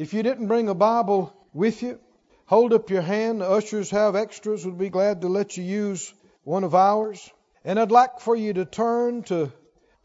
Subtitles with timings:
[0.00, 2.00] If you didn't bring a Bible with you,
[2.46, 3.42] hold up your hand.
[3.42, 4.64] The ushers have extras.
[4.64, 7.30] We'd be glad to let you use one of ours.
[7.66, 9.52] And I'd like for you to turn to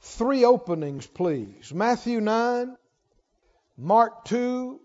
[0.02, 2.76] three openings, please Matthew 9,
[3.78, 4.82] Mark 2,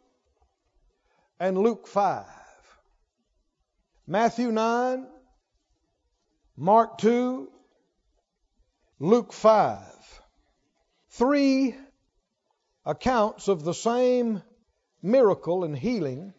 [1.41, 2.25] and Luke 5.
[4.07, 5.09] Matthew 9,
[6.57, 7.49] Mark 2,
[9.01, 9.81] Luke 5.
[11.09, 11.75] Three
[12.87, 14.43] accounts of the same
[15.03, 16.33] miracle and healing,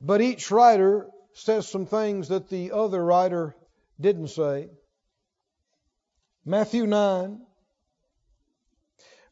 [0.00, 3.54] but each writer says some things that the other writer
[4.00, 4.68] didn't say.
[6.44, 7.40] Matthew 9,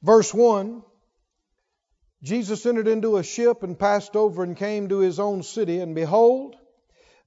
[0.02, 0.82] verse 1
[2.22, 5.94] Jesus entered into a ship and passed over and came to his own city, and
[5.94, 6.54] behold,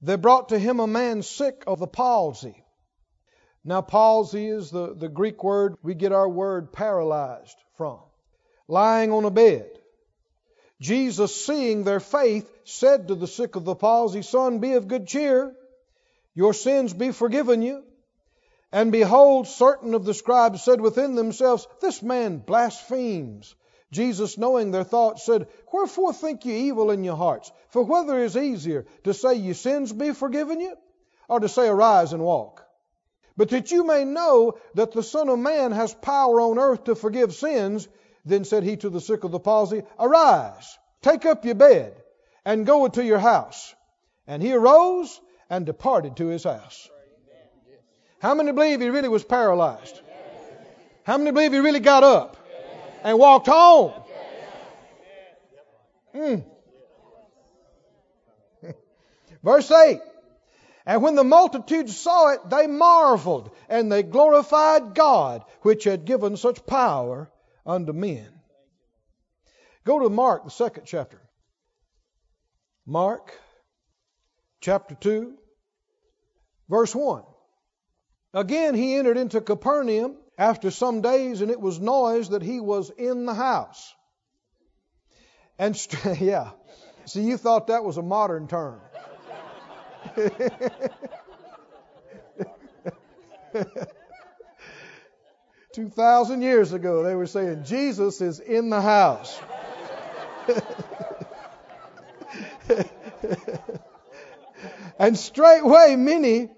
[0.00, 2.62] they brought to him a man sick of the palsy.
[3.64, 7.98] Now, palsy is the, the Greek word we get our word paralyzed from,
[8.68, 9.73] lying on a bed.
[10.80, 15.06] Jesus, seeing their faith, said to the sick of the palsy, Son, be of good
[15.06, 15.54] cheer,
[16.34, 17.84] your sins be forgiven you.
[18.72, 23.54] And behold, certain of the scribes said within themselves, This man blasphemes.
[23.92, 27.52] Jesus, knowing their thoughts, said, Wherefore think ye evil in your hearts?
[27.68, 30.74] For whether is easier, to say, Your sins be forgiven you,
[31.28, 32.66] or to say, Arise and walk?
[33.36, 36.96] But that you may know that the Son of Man has power on earth to
[36.96, 37.86] forgive sins,
[38.24, 41.94] then said he to the sick of the palsy, Arise, take up your bed,
[42.44, 43.74] and go into your house.
[44.26, 46.88] And he arose and departed to his house.
[48.20, 50.00] How many believe he really was paralyzed?
[51.04, 52.38] How many believe he really got up?
[53.04, 53.92] and walked home.
[56.14, 56.44] Mm.
[59.44, 60.00] Verse 8
[60.86, 66.36] And when the multitude saw it, they marveled, and they glorified God, which had given
[66.36, 67.30] such power
[67.66, 68.28] unto men.
[69.84, 71.20] Go to Mark, the second chapter.
[72.86, 73.32] Mark,
[74.60, 75.34] chapter 2,
[76.68, 77.22] verse 1.
[78.32, 82.90] Again, he entered into Capernaum after some days, and it was noised that he was
[82.90, 83.94] in the house.
[85.58, 85.76] And
[86.20, 86.50] yeah,
[87.04, 88.80] see, you thought that was a modern term.
[95.74, 99.40] Two thousand years ago, they were saying Jesus is in the house.
[105.00, 106.50] and straightway many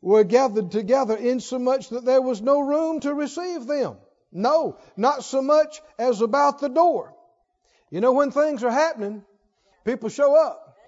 [0.00, 3.98] were gathered together insomuch that there was no room to receive them.
[4.32, 7.14] No, not so much as about the door.
[7.90, 9.22] You know, when things are happening,
[9.84, 10.78] people show up.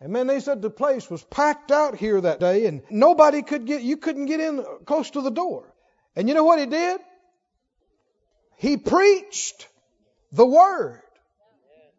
[0.00, 3.66] And man, they said the place was packed out here that day and nobody could
[3.66, 5.74] get, you couldn't get in close to the door.
[6.16, 7.00] And you know what he did?
[8.56, 9.68] He preached
[10.32, 11.02] the word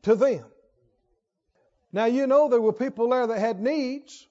[0.03, 0.45] to them.
[1.91, 4.27] Now, you know, there were people there that had needs.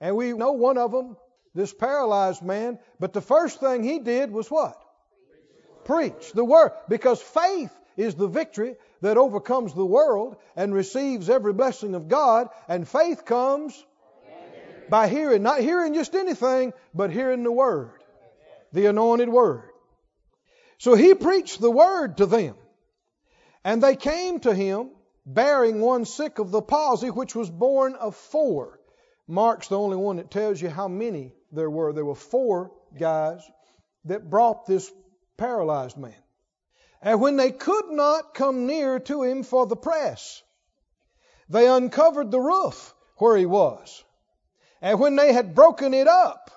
[0.00, 1.16] And we know one of them,
[1.54, 2.78] this paralyzed man.
[2.98, 4.76] But the first thing he did was what?
[5.84, 6.72] Preach the word.
[6.88, 12.48] Because faith is the victory that overcomes the world and receives every blessing of God.
[12.68, 13.84] And faith comes
[14.90, 18.01] by hearing, not hearing just anything, but hearing the word,
[18.72, 19.70] the anointed word.
[20.78, 22.56] So he preached the word to them.
[23.64, 24.90] And they came to him
[25.24, 28.80] bearing one sick of the palsy, which was borne of four.
[29.28, 31.92] Mark's the only one that tells you how many there were.
[31.92, 33.40] There were four guys
[34.06, 34.90] that brought this
[35.36, 36.14] paralyzed man.
[37.00, 40.42] And when they could not come near to him for the press,
[41.48, 44.02] they uncovered the roof where he was.
[44.80, 46.50] And when they had broken it up,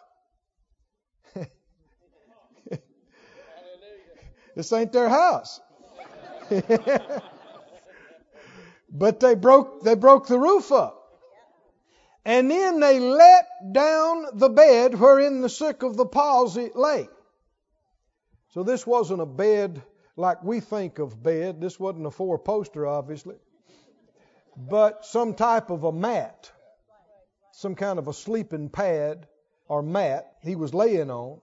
[4.55, 5.59] this ain't their house.
[8.89, 11.01] but they broke they broke the roof up.
[12.25, 17.07] And then they let down the bed wherein the sick of the palsy lay.
[18.49, 19.83] So this wasn't a bed
[20.15, 21.61] like we think of bed.
[21.61, 23.35] This wasn't a four poster, obviously.
[24.57, 26.51] But some type of a mat.
[27.51, 29.27] Some kind of a sleeping pad
[29.67, 31.41] or mat he was laying on.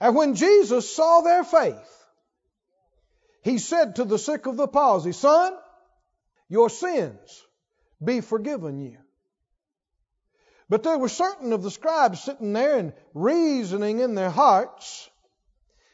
[0.00, 2.04] And when Jesus saw their faith,
[3.48, 5.54] he said to the sick of the palsy, Son,
[6.50, 7.46] your sins
[8.04, 8.98] be forgiven you.
[10.68, 15.08] But there were certain of the scribes sitting there and reasoning in their hearts.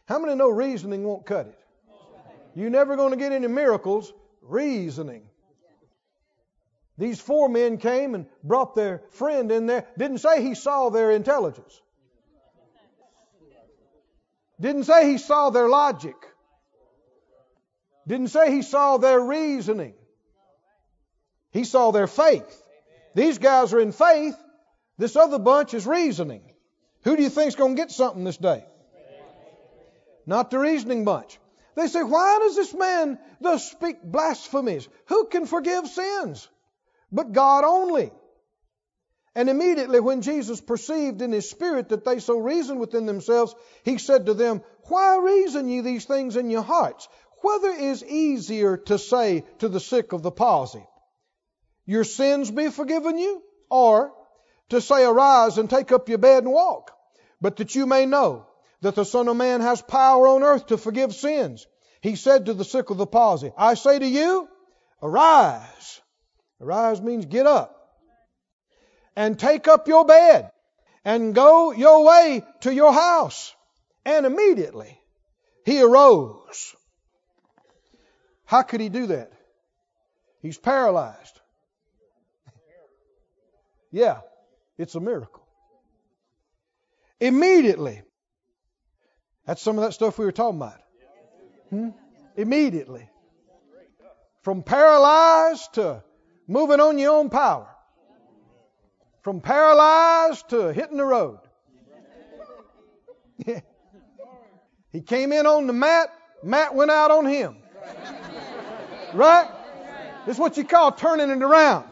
[0.07, 1.59] How many know reasoning won't cut it?
[2.57, 4.13] You're never going to get any miracles
[4.43, 5.23] reasoning.
[6.99, 9.87] These four men came and brought their friend in there.
[9.97, 11.81] Didn't say he saw their intelligence.
[14.61, 16.17] Didn't say he saw their logic.
[18.07, 19.95] Didn't say he saw their reasoning.
[21.53, 22.63] He saw their faith.
[23.15, 24.37] These guys are in faith.
[24.99, 26.43] This other bunch is reasoning.
[27.05, 28.65] Who do you think's going to get something this day?
[30.27, 31.39] Not the reasoning bunch.
[31.77, 34.89] They say, why does this man thus speak blasphemies?
[35.07, 36.49] Who can forgive sins?
[37.11, 38.11] But God only.
[39.37, 43.55] And immediately when Jesus perceived in his spirit that they so reasoned within themselves,
[43.85, 47.09] he said to them, Why reason ye these things in your hearts?
[47.45, 50.83] Whether is easier to say to the sick of the palsy,
[51.85, 54.15] Your sins be forgiven you, or
[54.71, 56.91] to say, Arise and take up your bed and walk,
[57.43, 58.47] but that you may know
[58.81, 61.67] that the Son of Man has power on earth to forgive sins.
[62.01, 64.49] He said to the sick of the palsy, I say to you,
[65.03, 66.01] Arise.
[66.63, 67.79] Arise means get up
[69.17, 70.51] and take up your bed
[71.05, 73.55] and go your way to your house.
[74.07, 74.99] And immediately
[75.67, 76.75] he arose.
[78.45, 79.33] How could he do that?
[80.41, 81.41] He's paralyzed.
[83.91, 84.21] Yeah,
[84.77, 85.47] it's a miracle.
[87.21, 88.03] Immediately.
[89.47, 90.81] That's some of that stuff we were talking about.
[91.71, 91.91] Hmm?
[92.37, 93.09] Immediately.
[94.43, 96.03] From paralyzed to
[96.47, 97.69] moving on your own power.
[99.23, 101.39] From paralyzed to hitting the road.
[104.93, 106.11] he came in on the mat,
[106.43, 107.57] Matt went out on him.
[109.15, 109.49] Right?
[110.27, 111.85] This is what you call turning it around.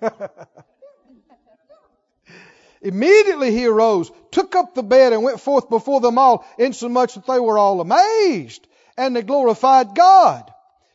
[2.82, 7.26] Immediately he arose, took up the bed, and went forth before them all, insomuch that
[7.26, 8.66] they were all amazed,
[8.96, 10.52] and they glorified God.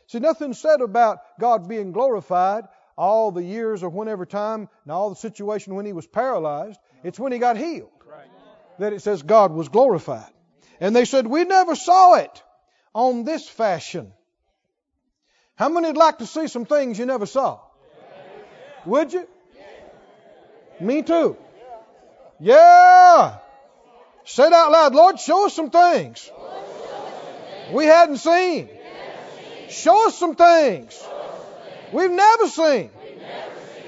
[0.07, 2.65] See, nothing said about God being glorified
[2.97, 6.79] all the years or whenever time and all the situation when he was paralyzed.
[7.03, 7.91] It's when he got healed
[8.79, 10.29] that it says God was glorified.
[10.79, 12.43] And they said, We never saw it
[12.97, 14.11] on this fashion.
[15.53, 17.59] How many would like to see some things you never saw?
[18.87, 19.27] Would you?
[20.79, 21.37] Me too.
[22.39, 23.37] Yeah.
[24.25, 24.95] Say it out loud.
[24.95, 26.31] Lord, show us some things
[27.71, 28.67] we hadn't seen.
[29.69, 30.99] Show us some things
[31.93, 32.89] we've never seen.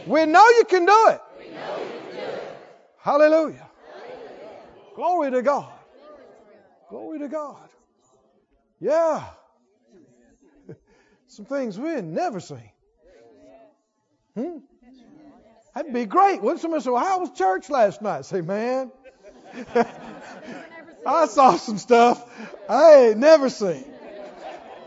[0.06, 1.22] We know you can do it.
[3.00, 3.68] Hallelujah.
[4.96, 5.74] Glory to God.
[6.90, 7.69] Glory to God.
[8.80, 9.24] Yeah.
[11.28, 12.72] Some things we had never seen.
[14.36, 14.58] Hmm?
[15.76, 16.42] That'd be great.
[16.42, 18.26] Wouldn't somebody say, well, how was church last night?
[18.26, 18.92] Say, man,
[21.06, 22.26] I saw some stuff
[22.70, 23.86] I ain't never seen.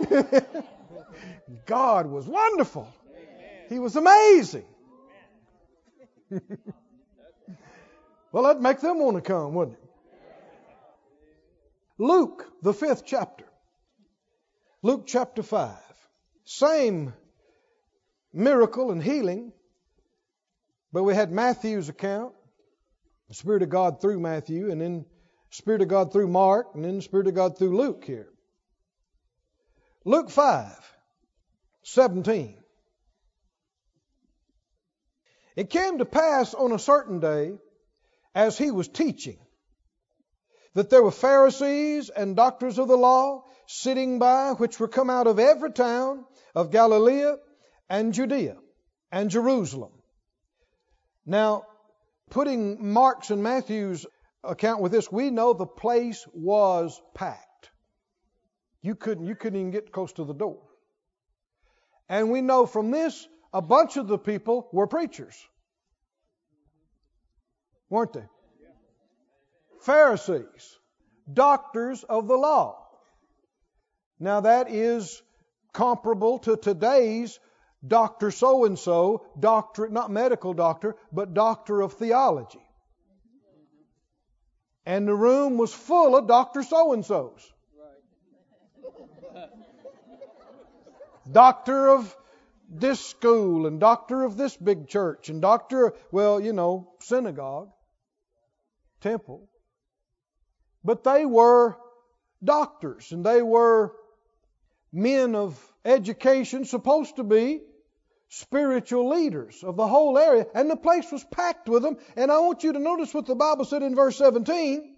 [1.66, 2.92] God was wonderful.
[3.68, 4.64] He was amazing.
[8.30, 9.84] well, that'd make them want to come, wouldn't it?
[11.98, 13.44] Luke, the fifth chapter.
[14.84, 15.76] Luke chapter 5.
[16.44, 17.14] Same
[18.32, 19.52] miracle and healing,
[20.92, 22.34] but we had Matthew's account,
[23.28, 25.06] the Spirit of God through Matthew, and then
[25.50, 28.28] Spirit of God through Mark, and then the Spirit of God through Luke here.
[30.04, 30.72] Luke 5,
[31.84, 32.58] 17.
[35.54, 37.52] It came to pass on a certain day,
[38.34, 39.38] as he was teaching,
[40.74, 45.26] that there were Pharisees and doctors of the law sitting by, which were come out
[45.26, 46.24] of every town
[46.54, 47.36] of Galilee
[47.88, 48.56] and Judea
[49.10, 49.92] and Jerusalem.
[51.26, 51.64] Now,
[52.30, 54.06] putting Mark's and Matthew's
[54.42, 57.70] account with this, we know the place was packed.
[58.80, 60.60] You couldn't, you couldn't even get close to the door.
[62.08, 65.36] And we know from this a bunch of the people were preachers.
[67.88, 68.24] Weren't they?
[69.82, 70.78] Pharisees,
[71.32, 72.78] doctors of the law.
[74.18, 75.22] Now that is
[75.72, 77.38] comparable to today's
[77.86, 82.62] doctor so and so, doctor, not medical doctor, but doctor of theology.
[84.86, 87.52] And the room was full of doctor so and so's.
[91.30, 92.16] Doctor of
[92.68, 97.70] this school and doctor of this big church and doctor, well, you know, synagogue,
[99.00, 99.48] temple.
[100.84, 101.76] But they were
[102.42, 103.92] doctors and they were
[104.92, 107.62] men of education, supposed to be
[108.28, 111.98] spiritual leaders of the whole area, and the place was packed with them.
[112.16, 114.96] And I want you to notice what the Bible said in verse 17.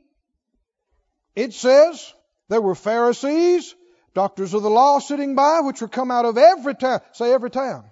[1.34, 2.14] It says,
[2.48, 3.74] There were Pharisees,
[4.14, 7.00] doctors of the law sitting by, which were come out of every town.
[7.12, 7.84] Say every town.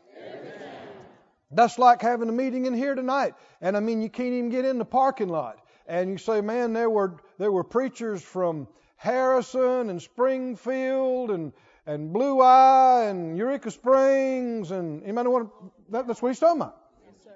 [1.50, 3.34] That's like having a meeting in here tonight.
[3.61, 5.58] And I mean, you can't even get in the parking lot.
[5.86, 11.52] And you say, man, there were, there were preachers from Harrison and Springfield and
[11.86, 15.50] and Blue Eye and Eureka Springs and anybody want
[15.90, 16.76] that, that's what he's talking about.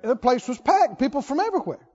[0.03, 1.87] the place was packed, people from everywhere.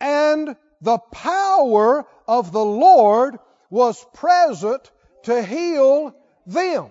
[0.00, 4.90] And the power of the Lord was present
[5.24, 6.14] to heal
[6.46, 6.90] them.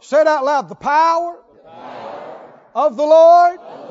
[0.00, 0.68] Say it out loud.
[0.68, 3.85] The power, the power of, the of the Lord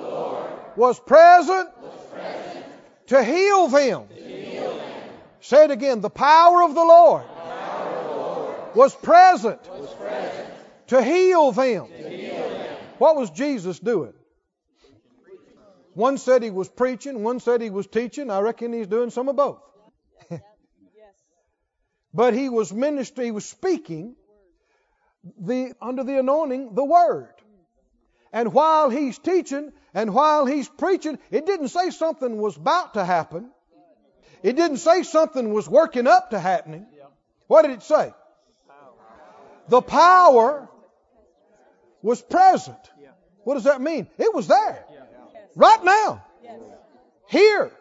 [0.76, 2.66] was present, was present
[3.08, 4.08] to, heal them.
[4.08, 5.10] to heal them.
[5.42, 6.02] Say it again.
[6.02, 10.50] The power of the Lord, of the Lord was, present was present
[10.88, 11.88] to heal them.
[11.88, 12.78] To heal them.
[12.98, 14.14] What was Jesus doing?
[15.94, 18.30] One said he was preaching, one said he was teaching.
[18.30, 19.62] I reckon he's doing some of both.
[22.14, 24.16] but he was ministering, he was speaking
[25.40, 27.35] the under the anointing the word.
[28.36, 33.06] And while he's teaching and while he's preaching, it didn't say something was about to
[33.06, 33.50] happen.
[34.44, 36.86] It didn't say something was working up to happening.
[37.48, 38.14] What did it say?
[39.70, 40.68] The power
[42.02, 42.78] was present.
[43.46, 44.06] What does that mean?
[44.18, 44.84] It was there.
[45.56, 46.26] Right now.
[47.30, 47.72] Here.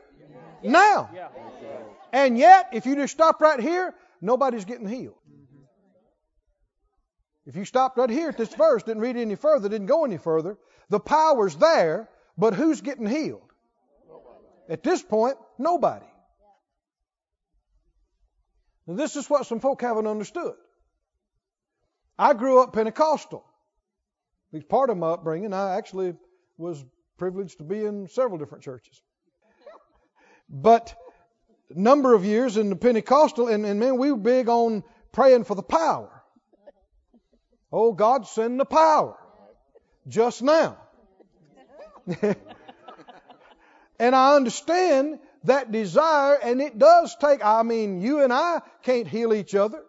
[0.62, 1.10] Now.
[2.12, 5.16] And yet, if you just stop right here, nobody's getting healed.
[7.46, 10.16] If you stopped right here at this verse, didn't read any further, didn't go any
[10.16, 10.56] further,
[10.88, 12.08] the power's there,
[12.38, 13.42] but who's getting healed?
[14.68, 16.06] At this point, nobody.
[18.86, 20.54] Now, this is what some folk haven't understood.
[22.18, 23.44] I grew up Pentecostal.
[24.52, 25.52] It's part of my upbringing.
[25.52, 26.14] I actually
[26.56, 26.82] was
[27.18, 29.02] privileged to be in several different churches.
[30.48, 30.94] But
[31.70, 35.54] number of years in the Pentecostal, and, and man, we were big on praying for
[35.54, 36.22] the power.
[37.76, 39.16] Oh, God, send the power
[40.06, 40.76] just now.
[43.98, 49.08] and I understand that desire, and it does take, I mean, you and I can't
[49.08, 49.82] heal each other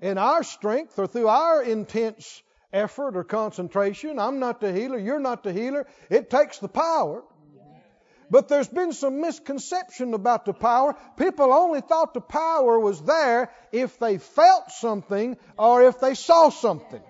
[0.00, 4.18] in our strength or through our intense effort or concentration.
[4.18, 5.86] I'm not the healer, you're not the healer.
[6.08, 7.22] It takes the power.
[8.30, 10.96] But there's been some misconception about the power.
[11.18, 16.48] People only thought the power was there if they felt something or if they saw
[16.48, 17.02] something.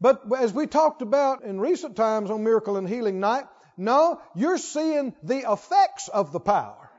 [0.00, 3.44] But as we talked about in recent times on Miracle and Healing Night,
[3.76, 6.90] no, you're seeing the effects of the power.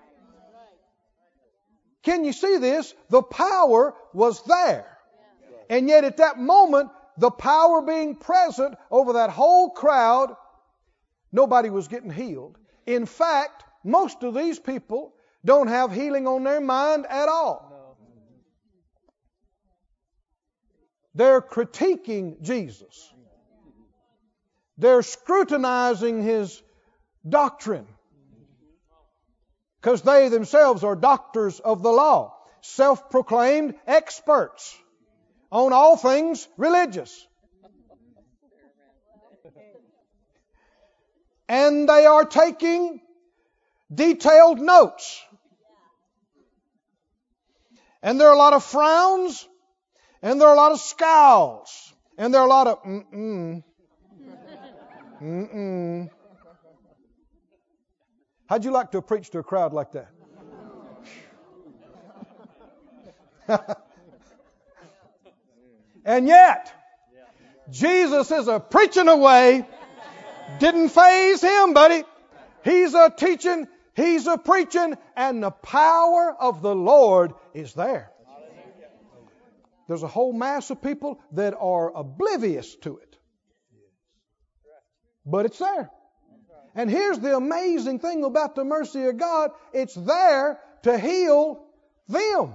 [2.04, 2.94] Can you see this?
[3.10, 4.98] The power was there.
[5.70, 10.36] And yet at that moment, the power being present over that whole crowd,
[11.32, 12.58] nobody was getting healed.
[12.86, 15.14] In fact, most of these people
[15.44, 17.67] don't have healing on their mind at all.
[21.18, 23.12] They're critiquing Jesus.
[24.78, 26.62] They're scrutinizing his
[27.28, 27.88] doctrine.
[29.82, 34.78] Because they themselves are doctors of the law, self proclaimed experts
[35.52, 37.26] on all things religious.
[41.50, 43.02] And they are taking
[43.92, 45.20] detailed notes.
[48.04, 49.48] And there are a lot of frowns
[50.22, 51.94] and there are a lot of scowls.
[52.18, 53.64] And there are a lot of mm-mm.
[55.22, 56.10] Mm-mm.
[58.48, 60.10] How'd you like to preach to a crowd like that?
[66.06, 66.74] and yet,
[67.70, 69.66] Jesus is a preaching away.
[70.60, 72.04] Didn't faze him, buddy.
[72.64, 78.12] He's a teaching, he's a preaching, and the power of the Lord is there.
[79.88, 83.18] There's a whole mass of people that are oblivious to it.
[85.26, 85.90] But it's there.
[86.76, 91.64] And here's the amazing thing about the mercy of God it's there to heal
[92.08, 92.54] them.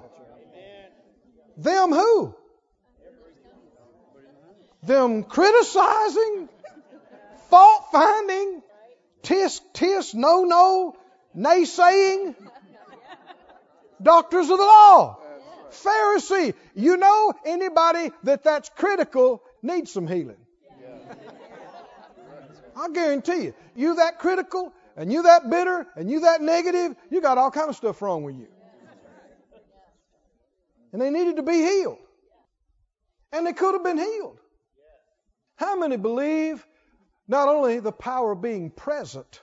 [1.56, 2.34] Them who?
[4.82, 6.48] Them criticizing,
[7.50, 8.62] fault finding,
[9.22, 10.96] tisk tisk, no no,
[11.36, 12.34] naysaying
[14.02, 15.21] doctors of the law.
[15.72, 16.54] Pharisee.
[16.74, 20.36] You know, anybody that that's critical needs some healing.
[22.76, 23.54] I guarantee you.
[23.74, 27.68] You that critical and you that bitter and you that negative, you got all kind
[27.68, 28.48] of stuff wrong with you.
[30.92, 31.98] And they needed to be healed.
[33.32, 34.38] And they could have been healed.
[35.56, 36.66] How many believe
[37.28, 39.40] not only the power of being present,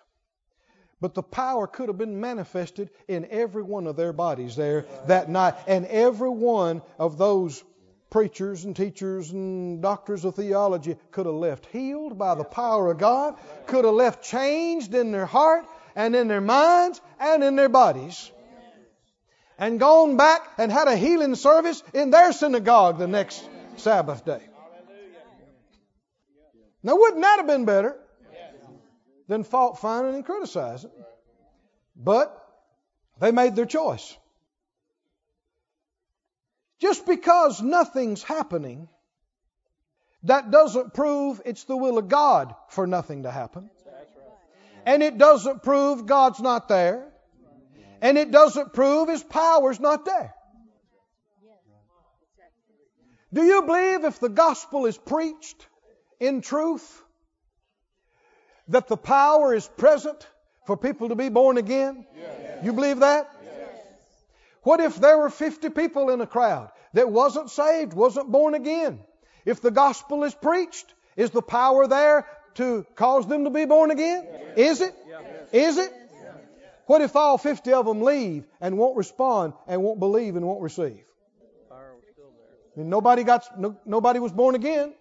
[1.01, 5.29] but the power could have been manifested in every one of their bodies there that
[5.29, 5.55] night.
[5.67, 7.63] And every one of those
[8.09, 12.97] preachers and teachers and doctors of theology could have left healed by the power of
[12.97, 13.37] God,
[13.67, 15.65] could have left changed in their heart,
[15.95, 18.31] and in their minds and in their bodies.
[19.57, 24.41] And gone back and had a healing service in their synagogue the next Sabbath day.
[26.81, 27.97] Now, wouldn't that have been better
[29.29, 30.91] than fault finding and criticizing?
[31.95, 32.35] But
[33.19, 34.17] they made their choice.
[36.79, 38.89] Just because nothing's happening,
[40.23, 43.69] that doesn't prove it's the will of God for nothing to happen.
[44.85, 47.05] And it doesn't prove God's not there.
[48.01, 50.33] And it doesn't prove His power's not there.
[53.31, 55.67] Do you believe if the gospel is preached
[56.19, 57.03] in truth,
[58.69, 60.27] that the power is present
[60.65, 62.05] for people to be born again?
[62.17, 62.65] Yes.
[62.65, 63.29] You believe that?
[63.43, 63.69] Yes.
[64.63, 68.99] What if there were 50 people in a crowd that wasn't saved, wasn't born again?
[69.45, 73.91] If the gospel is preached, is the power there to cause them to be born
[73.91, 74.27] again?
[74.55, 74.57] Yes.
[74.57, 74.95] Is it?
[75.51, 75.93] Is it?
[76.85, 80.61] What if all 50 of them leave and won't respond and won't believe and won't
[80.61, 81.03] receive?
[82.75, 84.93] And nobody got no, nobody was born again.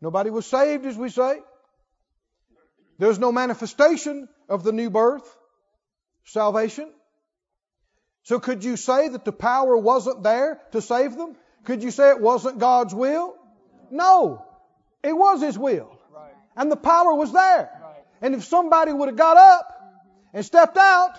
[0.00, 1.40] Nobody was saved, as we say.
[2.98, 5.36] There's no manifestation of the new birth,
[6.24, 6.90] salvation.
[8.24, 11.36] So could you say that the power wasn't there to save them?
[11.64, 13.34] Could you say it wasn't God's will?
[13.90, 14.44] No.
[15.02, 15.96] It was His will.
[16.56, 17.70] And the power was there.
[18.20, 19.66] And if somebody would have got up
[20.34, 21.12] and stepped out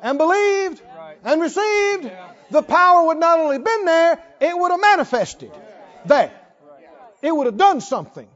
[0.00, 0.80] and believed
[1.24, 2.10] and received,
[2.50, 5.50] the power would not only been there, it would have manifested
[6.04, 6.32] there.
[7.20, 8.28] It would have done something.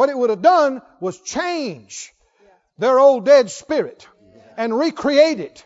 [0.00, 2.14] What it would have done was change
[2.78, 4.08] their old dead spirit
[4.56, 5.62] and recreate it.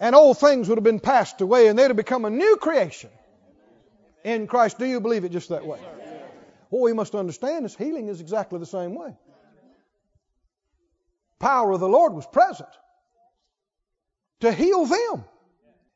[0.00, 3.08] And old things would have been passed away and they'd have become a new creation
[4.24, 4.80] in Christ.
[4.80, 5.78] Do you believe it just that way?
[6.70, 9.16] What we must understand is healing is exactly the same way.
[11.38, 12.68] Power of the Lord was present
[14.40, 15.24] to heal them.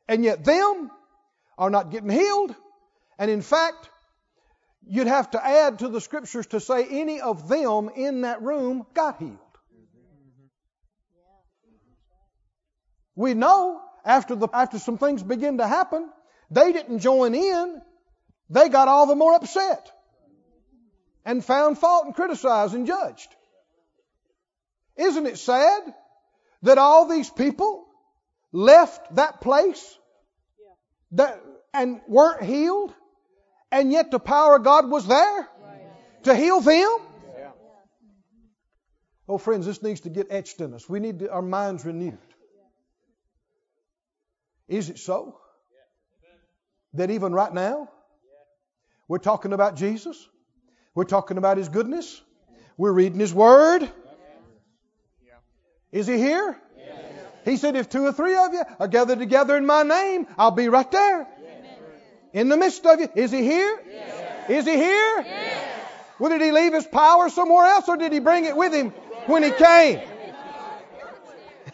[0.07, 0.89] And yet them
[1.57, 2.55] are not getting healed.
[3.19, 3.89] And in fact,
[4.89, 8.85] you'd have to add to the scriptures to say any of them in that room
[8.93, 9.37] got healed.
[13.15, 16.09] We know after the after some things begin to happen,
[16.51, 17.81] they didn't join in.
[18.49, 19.91] They got all the more upset
[21.25, 23.27] and found fault and criticized and judged.
[24.95, 25.93] Isn't it sad
[26.61, 27.85] that all these people
[28.51, 29.97] left that place
[31.11, 31.41] that,
[31.73, 32.93] and weren't healed,
[33.71, 35.47] and yet the power of God was there
[36.23, 36.99] to heal them?
[39.29, 40.87] Oh, friends, this needs to get etched in us.
[40.87, 42.17] We need to, our minds renewed.
[44.67, 45.37] Is it so?
[46.93, 47.89] That even right now,
[49.07, 50.27] we're talking about Jesus.
[50.95, 52.21] We're talking about His goodness.
[52.77, 53.89] We're reading His Word.
[55.91, 56.57] Is He here?
[57.45, 60.51] He said, if two or three of you are gathered together in my name, I'll
[60.51, 61.27] be right there.
[62.37, 63.09] In the midst of you.
[63.15, 63.79] Is he here?
[64.47, 65.23] Is he here?
[65.25, 65.63] Yes.
[66.19, 68.91] Well, did he leave his power somewhere else or did he bring it with him
[69.25, 70.01] when he came?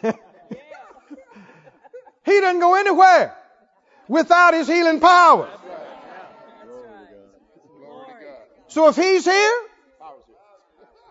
[2.24, 3.36] he doesn't go anywhere
[4.08, 5.50] without his healing power.
[8.68, 9.62] So if he's here,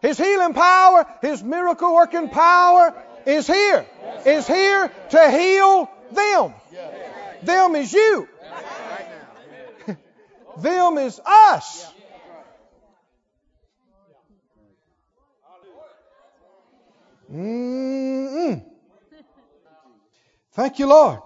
[0.01, 2.95] his healing power, his miracle working power
[3.27, 3.85] is here
[4.25, 6.55] is here to heal them.
[7.43, 8.27] Them is you.
[10.61, 11.91] Them is us.
[17.31, 18.63] Mm-mm.
[20.53, 21.19] Thank you, Lord.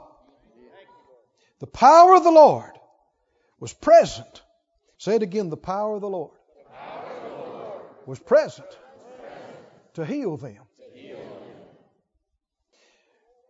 [1.59, 2.71] The power of the Lord
[3.59, 4.41] was present.
[4.97, 6.31] Say it again the power of the Lord,
[8.05, 8.67] was present
[9.95, 10.63] to heal them.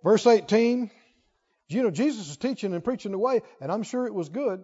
[0.03, 0.89] Verse 18,
[1.69, 4.63] you know, Jesus is teaching and preaching the way, and I'm sure it was good,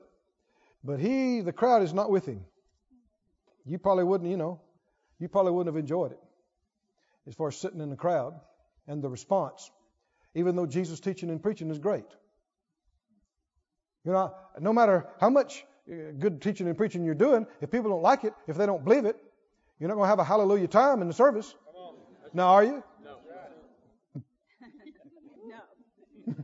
[0.83, 2.43] but he, the crowd is not with him.
[3.65, 4.59] You probably wouldn't, you know,
[5.19, 6.19] you probably wouldn't have enjoyed it
[7.27, 8.33] as far as sitting in the crowd
[8.87, 9.71] and the response,
[10.35, 12.05] even though Jesus' teaching and preaching is great.
[14.03, 17.89] You know, no matter how much uh, good teaching and preaching you're doing, if people
[17.89, 19.15] don't like it, if they don't believe it,
[19.79, 21.55] you're not going to have a hallelujah time in the service.
[22.33, 22.83] Now, are you?
[23.03, 23.15] No.
[25.47, 26.35] no.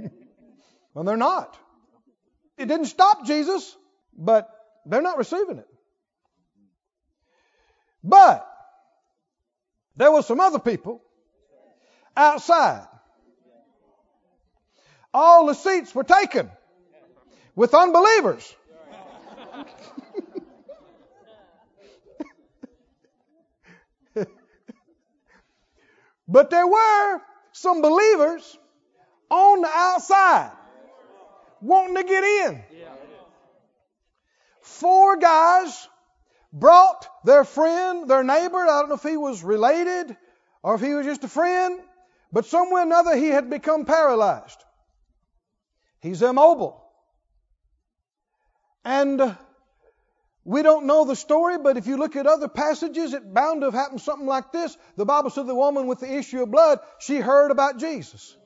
[0.94, 1.58] well, they're not.
[2.56, 3.76] It didn't stop Jesus,
[4.18, 4.50] but
[4.84, 5.68] they're not receiving it.
[8.04, 8.46] But
[9.96, 11.00] there were some other people
[12.16, 12.86] outside.
[15.14, 16.50] All the seats were taken
[17.54, 18.54] with unbelievers.
[26.28, 28.58] But there were some believers
[29.30, 30.52] on the outside
[31.62, 32.62] wanting to get in.
[34.78, 35.88] Four guys
[36.52, 38.58] brought their friend, their neighbor.
[38.58, 40.16] I don't know if he was related
[40.62, 41.80] or if he was just a friend,
[42.32, 44.62] but somewhere or another he had become paralyzed.
[46.00, 46.80] He's immobile.
[48.84, 49.34] And uh,
[50.44, 53.66] we don't know the story, but if you look at other passages, it bound to
[53.66, 54.76] have happened something like this.
[54.96, 58.36] The Bible said the woman with the issue of blood, she heard about Jesus.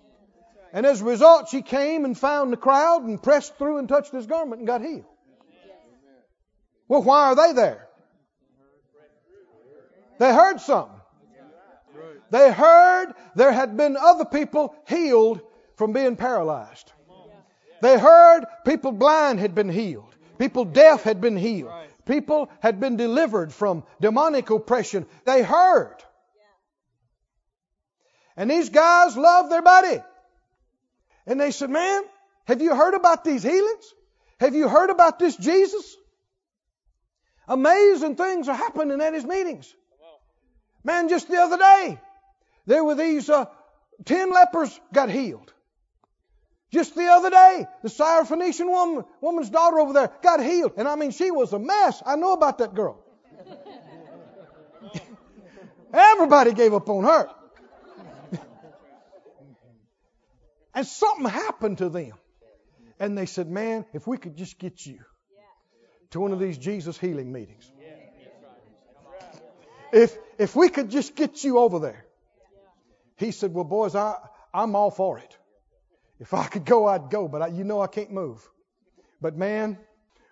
[0.72, 4.12] And as a result, she came and found the crowd and pressed through and touched
[4.12, 5.04] his garment and got healed.
[6.92, 7.88] Well, why are they there?
[10.18, 11.00] They heard something.
[12.30, 15.40] They heard there had been other people healed
[15.76, 16.92] from being paralyzed.
[17.80, 20.14] They heard people blind had been healed.
[20.38, 21.72] People deaf had been healed.
[22.04, 25.06] People had been delivered from demonic oppression.
[25.24, 25.96] They heard.
[28.36, 30.02] And these guys loved their buddy.
[31.26, 32.02] And they said, Man,
[32.44, 33.94] have you heard about these healings?
[34.40, 35.96] Have you heard about this Jesus?
[37.52, 39.74] Amazing things are happening at his meetings.
[40.82, 42.00] Man, just the other day,
[42.64, 43.44] there were these uh,
[44.06, 45.52] ten lepers got healed.
[46.70, 50.72] Just the other day, the Syrophoenician woman, woman's daughter over there got healed.
[50.78, 52.02] And I mean, she was a mess.
[52.06, 53.04] I know about that girl.
[55.92, 57.28] Everybody gave up on her.
[60.74, 62.12] and something happened to them.
[62.98, 65.00] And they said, Man, if we could just get you
[66.12, 67.70] to one of these Jesus healing meetings.
[69.92, 72.06] If, if we could just get you over there.
[73.16, 74.14] He said, Well, boys, I,
[74.54, 75.36] I'm all for it.
[76.18, 78.48] If I could go, I'd go, but I, you know I can't move.
[79.20, 79.78] But man,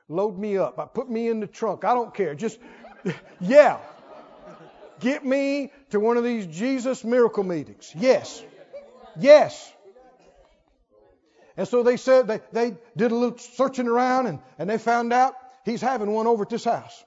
[0.08, 0.78] load me up.
[0.78, 1.84] I put me in the trunk.
[1.84, 2.34] I don't care.
[2.34, 2.58] Just,
[3.40, 3.78] yeah.
[5.00, 7.92] Get me to one of these Jesus miracle meetings.
[7.96, 8.42] Yes.
[9.18, 9.72] Yes.
[11.56, 15.12] And so they said they, they did a little searching around and, and they found
[15.12, 17.04] out he's having one over at this house.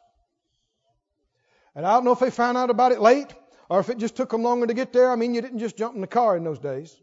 [1.75, 3.33] And I don't know if they found out about it late
[3.69, 5.11] or if it just took them longer to get there.
[5.11, 6.95] I mean, you didn't just jump in the car in those days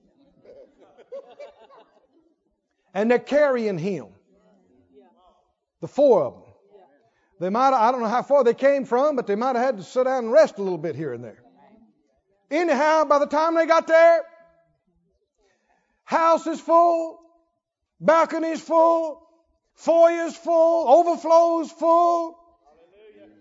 [2.95, 4.07] and they're carrying him.
[5.81, 6.43] The four of them.
[7.41, 9.77] They might I don't know how far they came from, but they might have had
[9.79, 11.43] to sit down and rest a little bit here and there.
[12.51, 14.23] Anyhow, by the time they got there,
[16.05, 17.19] house is full,
[17.99, 19.27] balconies full,
[19.81, 22.39] foyers full, overflows full,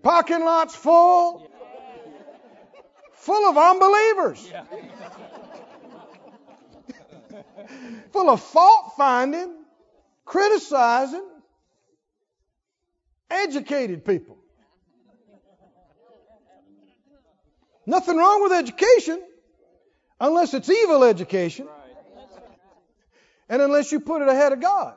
[0.01, 1.51] parking lots full,
[3.13, 4.53] full of unbelievers.
[8.13, 9.53] full of fault finding,
[10.23, 11.27] criticizing,
[13.29, 14.37] educated people.
[17.85, 19.21] Nothing wrong with education
[20.21, 21.67] unless it's evil education
[23.49, 24.95] and unless you put it ahead of God.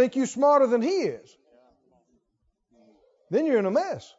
[0.00, 1.36] Think you're smarter than He is.
[3.28, 4.10] Then you're in a mess.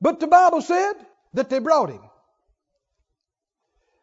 [0.00, 0.92] But the Bible said
[1.32, 2.00] that they brought him.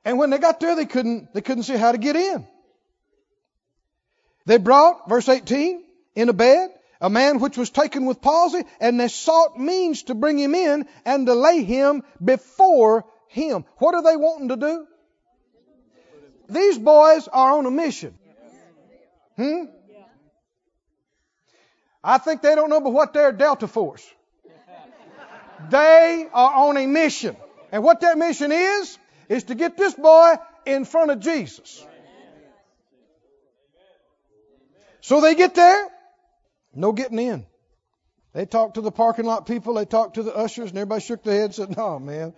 [0.03, 2.45] And when they got there, they couldn't, they couldn't see how to get in.
[4.45, 5.81] They brought, verse 18,
[6.15, 10.15] in a bed, a man which was taken with palsy, and they sought means to
[10.15, 13.63] bring him in and to lay him before him.
[13.77, 14.85] What are they wanting to do?
[16.49, 18.17] These boys are on a mission.
[19.37, 19.65] Hmm?
[22.03, 24.07] I think they don't know but what they're Delta Force.
[25.69, 27.35] They are on a mission.
[27.71, 28.97] And what that mission is,
[29.29, 31.85] is to get this boy in front of Jesus.
[35.01, 35.87] So they get there,
[36.73, 37.45] no getting in.
[38.33, 41.23] They talked to the parking lot people, they talked to the ushers, and everybody shook
[41.23, 42.33] their head and said, No, man,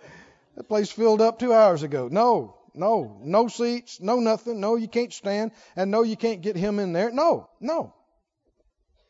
[0.56, 2.08] that place filled up two hours ago.
[2.10, 4.60] No, no, no seats, no nothing.
[4.60, 7.10] No, you can't stand, and no, you can't get him in there.
[7.10, 7.94] No, no,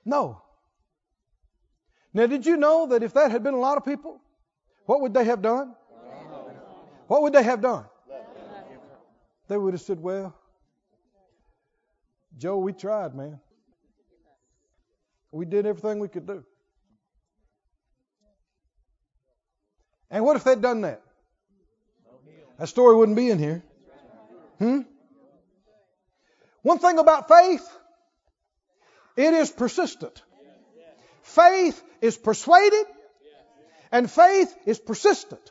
[0.05, 0.43] no.
[2.13, 4.21] Now, did you know that if that had been a lot of people,
[4.87, 5.75] what would they have done?
[7.07, 7.87] what would they have done?
[9.49, 10.35] They would have said, Well,
[12.37, 13.41] Joe, we tried, man.
[15.31, 16.45] We did everything we could do.
[20.11, 21.04] And what if they'd done that?
[22.59, 23.63] That story wouldn't be in here.
[24.59, 24.81] Hmm?
[26.63, 27.69] One thing about faith,
[29.17, 30.23] it is persistent.
[31.23, 32.87] Faith is persuaded,
[33.93, 35.51] and faith is persistent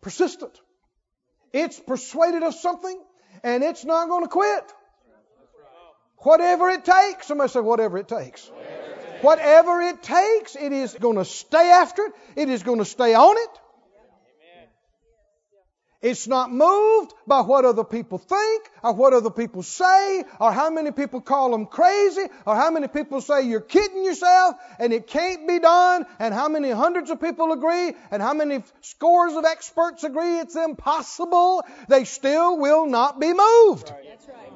[0.00, 0.58] persistent.
[1.52, 2.98] It's persuaded of something
[3.42, 4.64] and it's not going to quit.
[6.18, 7.26] Whatever it takes.
[7.26, 8.50] Somebody say, whatever it takes.
[9.20, 12.12] Whatever it takes, it is going to stay after it.
[12.36, 13.50] It is going to stay on it.
[16.00, 20.70] It's not moved by what other people think or what other people say or how
[20.70, 25.08] many people call them crazy or how many people say you're kidding yourself and it
[25.08, 29.44] can't be done and how many hundreds of people agree and how many scores of
[29.44, 31.64] experts agree it's impossible.
[31.88, 33.88] They still will not be moved.
[33.88, 34.52] That's right.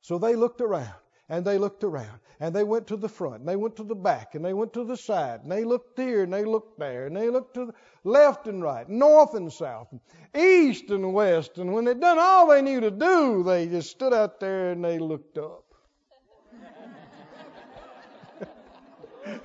[0.00, 1.01] So they looked around
[1.32, 2.20] and they looked around.
[2.40, 3.38] And they went to the front.
[3.40, 4.34] And they went to the back.
[4.34, 5.40] And they went to the side.
[5.42, 6.22] And they looked here.
[6.24, 7.06] And they looked there.
[7.06, 7.72] And they looked to the
[8.04, 9.88] left and right, north and south,
[10.36, 11.56] east and west.
[11.56, 14.84] And when they'd done all they knew to do, they just stood out there and
[14.84, 15.64] they looked up.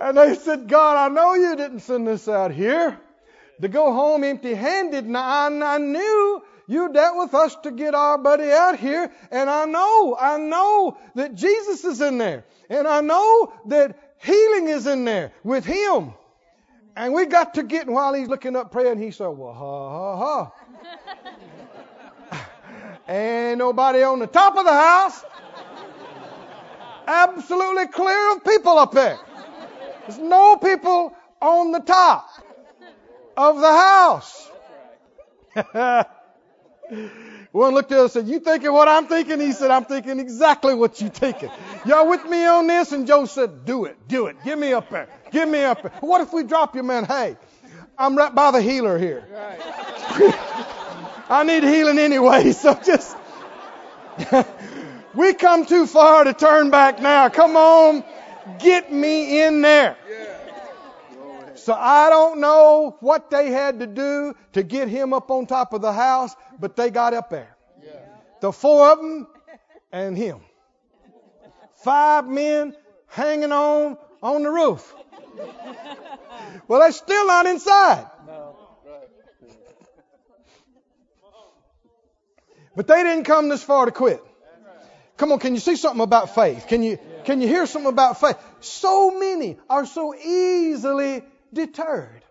[0.00, 2.98] and they said, God, I know you didn't send us out here
[3.60, 5.04] to go home empty handed.
[5.04, 9.50] Now, I, I knew you dealt with us to get our buddy out here, and
[9.50, 14.86] I know, I know that Jesus is in there, and I know that healing is
[14.86, 16.14] in there with him.
[16.96, 20.50] And we got to get, while he's looking up praying, he said, well, ha, ha,
[22.30, 22.48] ha.
[23.08, 25.24] Ain't nobody on the top of the house.
[27.06, 29.18] Absolutely clear of people up there.
[30.06, 32.28] There's no people on the top
[33.36, 34.50] of the house.
[37.52, 39.40] One looked at us and said, You thinking what I'm thinking?
[39.40, 41.50] He said, I'm thinking exactly what you're thinking.
[41.86, 42.92] Y'all with me on this?
[42.92, 44.36] And Joe said, Do it, do it.
[44.44, 45.08] Give me up there.
[45.30, 45.92] Give me up there.
[46.00, 47.04] What if we drop you, man?
[47.04, 47.36] Hey,
[47.96, 49.24] I'm right by the healer here.
[51.30, 53.16] I need healing anyway, so just
[55.14, 57.28] we come too far to turn back now.
[57.28, 58.04] Come on,
[58.58, 59.96] get me in there.
[61.64, 65.72] So I don't know what they had to do to get him up on top
[65.72, 67.56] of the house, but they got up there.
[68.42, 69.26] The four of them
[69.90, 70.40] and him.
[71.76, 74.94] Five men hanging on on the roof.
[76.68, 78.08] Well, they're still not inside.
[82.76, 84.22] But they didn't come this far to quit.
[85.16, 86.66] Come on, can you see something about faith?
[86.68, 88.36] Can you can you hear something about faith?
[88.60, 91.22] So many are so easily
[91.54, 92.22] deterred,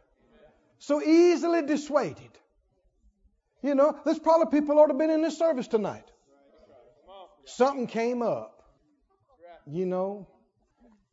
[0.79, 2.29] so easily dissuaded.
[3.61, 6.05] You know, there's probably people ought to have been in this service tonight.
[7.45, 8.63] Something came up.
[9.65, 10.27] You know,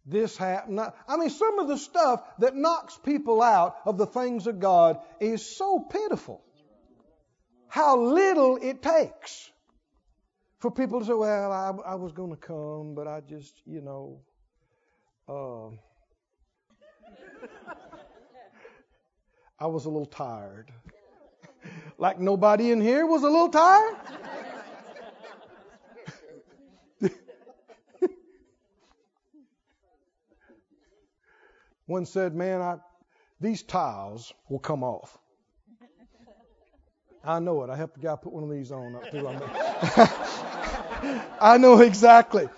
[0.04, 0.80] this happened.
[0.80, 4.98] I mean, some of the stuff that knocks people out of the things of God
[5.20, 6.42] is so pitiful.
[7.68, 9.48] How little it takes
[10.58, 13.80] for people to say, well, I, I was going to come, but I just, you
[13.80, 14.20] know,
[15.28, 15.70] uh,
[19.60, 20.72] I was a little tired.
[21.98, 23.96] like nobody in here was a little tired?
[31.86, 32.76] One said, Man, I,
[33.40, 35.18] these tiles will come off.
[37.22, 37.68] I know it.
[37.68, 39.28] I helped a guy put one of these on up too.
[41.40, 42.48] I know exactly.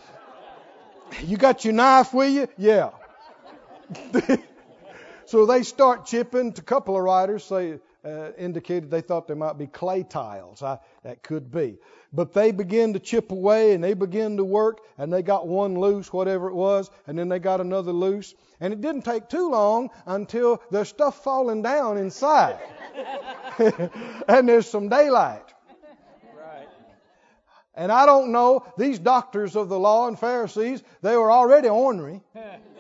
[1.25, 2.47] You got your knife with you?
[2.57, 2.91] Yeah.
[5.33, 6.49] So they start chipping.
[6.49, 10.63] A couple of writers say uh, indicated they thought there might be clay tiles.
[10.63, 11.79] I, that could be.
[12.13, 15.81] But they begin to chip away and they begin to work and they got one
[15.81, 18.35] loose, whatever it was, and then they got another loose.
[18.61, 22.59] And it didn't take too long until there's stuff falling down inside.
[24.29, 25.47] and there's some daylight.
[27.75, 32.21] And I don't know, these doctors of the law and Pharisees, they were already ornery.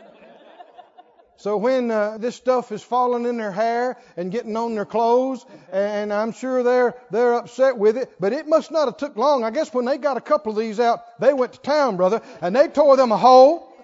[1.43, 5.45] So when uh, this stuff is falling in their hair and getting on their clothes,
[5.73, 9.43] and I'm sure they're they're upset with it, but it must not have took long.
[9.43, 12.23] I guess when they got a couple of these out, they went to town, brother,
[12.41, 13.75] and they tore them a hole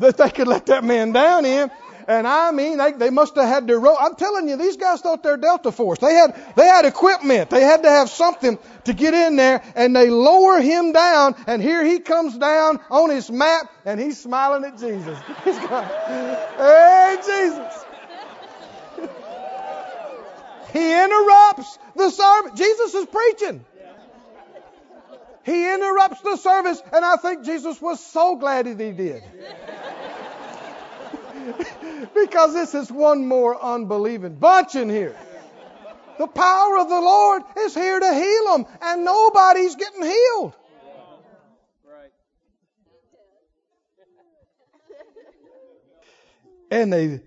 [0.00, 1.70] that they could let that man down in.
[2.06, 3.98] And I mean, they, they must have had their rope.
[4.00, 5.98] I'm telling you, these guys thought they're Delta Force.
[5.98, 7.50] They had, they had equipment.
[7.50, 11.62] They had to have something to get in there and they lower him down and
[11.62, 15.18] here he comes down on his mat and he's smiling at Jesus.
[15.44, 15.84] He's going,
[16.56, 17.84] hey, Jesus.
[20.72, 22.52] he interrupts the service.
[22.56, 23.64] Jesus is preaching.
[25.44, 29.22] He interrupts the service and I think Jesus was so glad that he did.
[32.14, 35.16] because this is one more unbelieving bunch in here.
[36.18, 40.54] The power of the Lord is here to heal them, and nobody's getting healed.
[46.70, 47.20] And they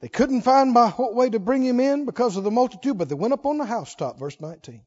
[0.00, 3.08] they couldn't find by what way to bring him in because of the multitude, but
[3.08, 4.82] they went up on the housetop, verse 19.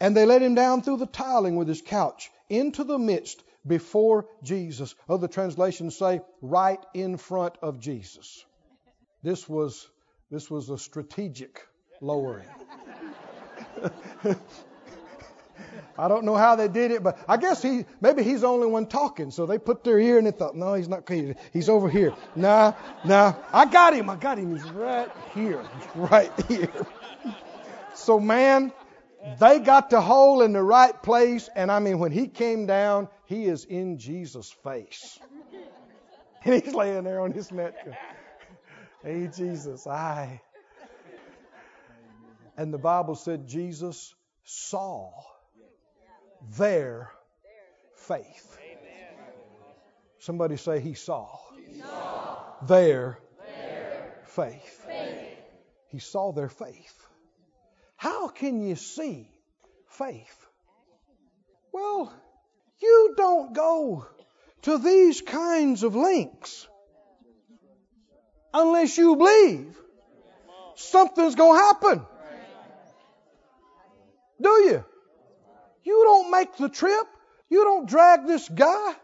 [0.00, 4.26] And they let him down through the tiling with his couch into the midst before
[4.42, 4.94] Jesus.
[5.08, 8.44] Other translations say right in front of Jesus.
[9.22, 9.88] This was
[10.30, 11.66] This was a strategic
[12.00, 12.48] lowering.
[15.98, 18.66] I don't know how they did it, but I guess he maybe he's the only
[18.66, 19.30] one talking.
[19.30, 21.08] So they put their ear and they thought, no, he's not.
[21.52, 22.14] He's over here.
[22.34, 22.72] Nah,
[23.04, 23.34] nah.
[23.52, 24.08] I got him.
[24.08, 24.56] I got him.
[24.56, 25.62] He's right here.
[25.62, 26.72] He's right here.
[27.94, 28.72] So man,
[29.38, 33.08] they got the hole in the right place, and I mean when he came down,
[33.32, 35.18] he is in Jesus' face.
[36.44, 37.72] And he's laying there on his mat.
[39.04, 40.40] Hey Jesus, I.
[42.56, 45.12] And the Bible said Jesus saw
[46.58, 47.12] their
[47.94, 48.58] faith.
[50.18, 54.84] Somebody say he saw, he saw their, their faith.
[54.84, 55.38] faith.
[55.90, 57.06] He saw their faith.
[57.94, 59.30] How can you see
[59.86, 60.46] faith?
[61.72, 62.12] Well,
[62.82, 64.06] you don't go
[64.62, 66.66] to these kinds of links
[68.52, 69.76] unless you believe
[70.76, 72.06] something's going to happen.
[74.40, 74.84] Do you?
[75.84, 77.06] You don't make the trip.
[77.48, 78.94] You don't drag this guy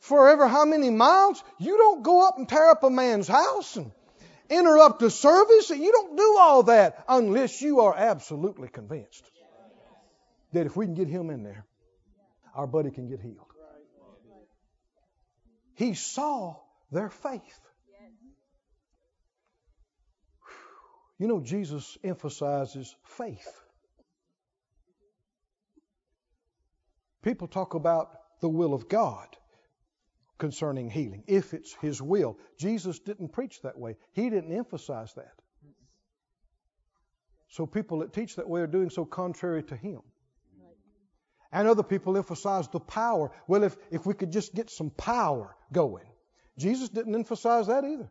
[0.00, 1.42] forever how many miles.
[1.58, 3.90] You don't go up and tear up a man's house and
[4.48, 5.70] interrupt the service.
[5.70, 9.28] And you don't do all that unless you are absolutely convinced
[10.52, 11.65] that if we can get him in there,
[12.56, 13.52] our buddy can get healed.
[15.74, 16.56] He saw
[16.90, 17.60] their faith.
[21.18, 23.48] You know, Jesus emphasizes faith.
[27.22, 29.28] People talk about the will of God
[30.38, 32.38] concerning healing, if it's His will.
[32.58, 35.32] Jesus didn't preach that way, He didn't emphasize that.
[37.48, 40.00] So people that teach that way are doing so contrary to Him.
[41.52, 43.30] And other people emphasize the power.
[43.46, 46.06] Well, if, if we could just get some power going.
[46.58, 48.08] Jesus didn't emphasize that either.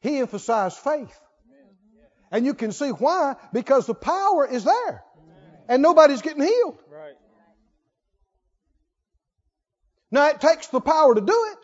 [0.00, 1.18] He emphasized faith.
[2.30, 5.04] And you can see why, because the power is there.
[5.68, 6.78] And nobody's getting healed.
[10.10, 11.58] Now, it takes the power to do it,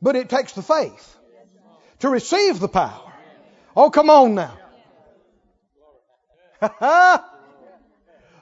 [0.00, 1.16] but it takes the faith
[2.00, 3.12] to receive the power.
[3.76, 4.58] Oh, come on now.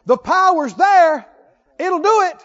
[0.06, 1.26] the power's there,
[1.78, 2.36] it'll do it,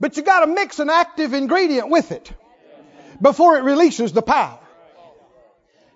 [0.00, 2.32] but you got to mix an active ingredient with it
[3.22, 4.58] before it releases the power.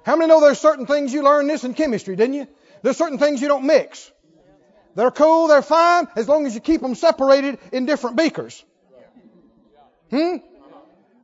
[0.04, 2.46] How many know there's certain things you learn this in chemistry, didn't you?
[2.82, 4.10] There's certain things you don't mix.
[4.94, 8.64] They're cool, they're fine, as long as you keep them separated in different beakers.
[10.10, 10.36] Hmm?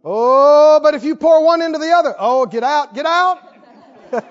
[0.05, 3.38] Oh, but if you pour one into the other, oh, get out, get out.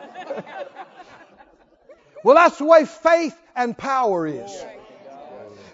[2.24, 4.52] well, that's the way faith and power is.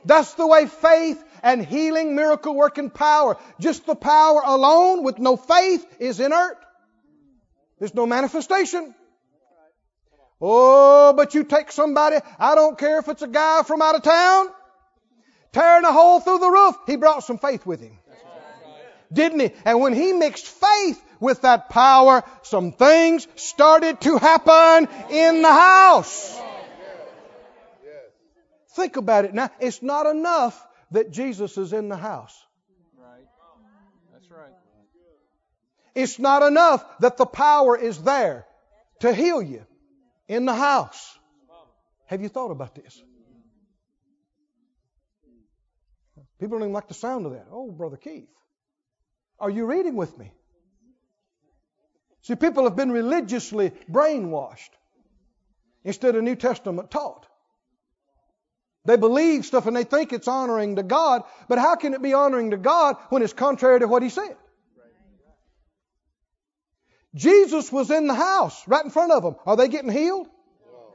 [0.06, 3.38] That's the way faith and healing, miracle working power.
[3.60, 6.58] Just the power alone with no faith is inert.
[7.80, 8.94] There's no manifestation.
[10.42, 14.04] Oh, but you take somebody, I don't care if it's a guy from out of
[14.04, 14.48] town,
[15.52, 18.00] tearing a hole through the roof, he brought some faith with him
[19.12, 19.52] didn't he?
[19.66, 25.52] And when he mixed faith with that power, some things started to happen in the
[25.52, 26.40] house.
[28.80, 29.50] Think about it now.
[29.60, 32.34] It's not enough that Jesus is in the house.
[32.98, 33.28] Right.
[34.13, 34.54] That's right.
[35.96, 38.46] It's not enough that the power is there
[39.02, 39.65] to heal you
[40.30, 41.20] in the house.
[42.06, 43.04] Have you thought about this?
[46.39, 47.48] People don't even like the sound of that.
[47.52, 48.30] Oh, Brother Keith.
[49.42, 50.32] Are you reading with me?
[52.22, 54.72] See, people have been religiously brainwashed
[55.84, 57.29] instead of New Testament taught.
[58.89, 62.15] They believe stuff and they think it's honoring to God, but how can it be
[62.15, 64.36] honoring to God when it's contrary to what He said?
[67.13, 69.36] Jesus was in the house right in front of them.
[69.45, 70.28] Are they getting healed?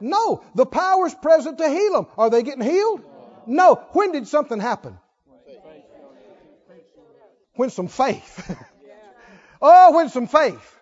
[0.01, 0.43] No.
[0.55, 2.07] The power's present to heal them.
[2.17, 3.01] Are they getting healed?
[3.47, 3.75] No.
[3.93, 4.97] When did something happen?
[7.53, 8.57] when some faith,
[9.61, 10.74] oh, when some faith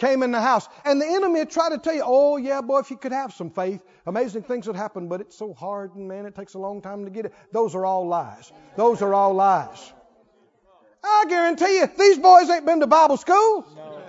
[0.00, 0.68] came in the house.
[0.84, 3.32] And the enemy would try to tell you, oh, yeah, boy, if you could have
[3.32, 6.58] some faith, amazing things would happen, but it's so hard and man, it takes a
[6.58, 7.34] long time to get it.
[7.52, 8.50] Those are all lies.
[8.76, 9.92] Those are all lies.
[11.04, 13.66] I guarantee you, these boys ain't been to Bible school.
[13.76, 14.02] No.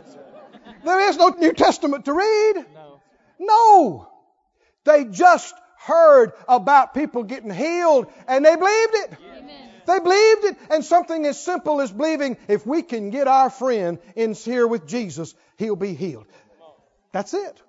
[0.84, 2.66] There is no New Testament to read.
[2.74, 3.01] No.
[3.39, 4.07] no.
[4.84, 9.18] They just heard about people getting healed and they believed it.
[9.86, 10.57] They believed it.
[10.69, 14.88] And something as simple as believing if we can get our friend in here with
[14.88, 16.27] Jesus, he'll be healed.
[17.11, 17.61] That's it.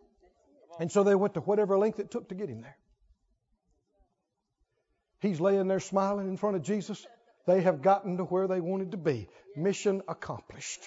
[0.81, 2.77] And so they went to whatever length it took to get him there.
[5.21, 7.07] He's laying there smiling in front of Jesus.
[7.47, 9.29] They have gotten to where they wanted to be.
[9.57, 10.81] Mission accomplished.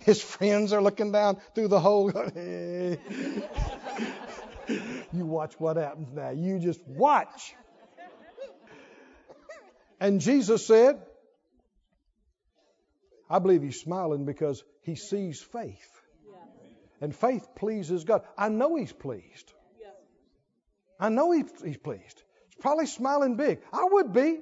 [0.00, 2.12] His friends are looking down through the hole.
[5.12, 6.30] You watch what happens now.
[6.30, 7.54] You just watch.
[10.00, 11.00] And Jesus said,
[13.28, 15.90] I believe he's smiling because he sees faith.
[17.00, 18.22] And faith pleases God.
[18.38, 19.52] I know he's pleased.
[20.98, 22.22] I know he's, pleased.
[22.46, 23.60] He's probably smiling big.
[23.72, 24.40] I would be.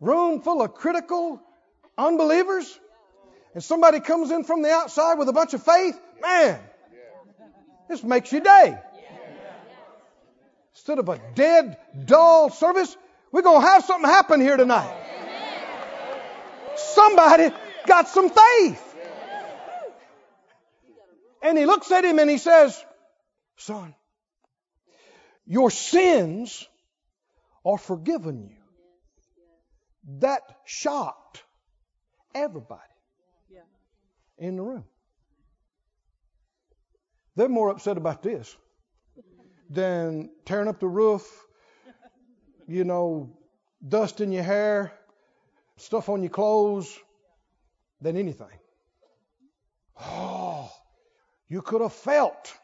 [0.00, 1.40] Room full of critical
[1.98, 2.78] unbelievers.
[3.54, 6.00] And somebody comes in from the outside with a bunch of faith.
[6.22, 6.58] Man,
[7.88, 8.78] this makes your day.
[10.74, 12.96] Instead of a dead, dull service,
[13.32, 14.96] we're going to have something happen here tonight.
[16.76, 17.50] Somebody
[17.86, 18.96] got some faith.
[21.42, 22.82] And he looks at him and he says,
[23.56, 23.94] Son,
[25.46, 26.66] your sins
[27.64, 28.56] are forgiven you.
[30.20, 31.42] That shocked
[32.34, 32.82] everybody
[34.38, 34.84] in the room.
[37.36, 38.54] They're more upset about this
[39.68, 41.26] than tearing up the roof,
[42.70, 43.28] you know,
[43.86, 44.92] dust in your hair,
[45.76, 46.96] stuff on your clothes,
[48.00, 48.46] than anything.
[50.00, 50.70] Oh,
[51.48, 52.54] you could have felt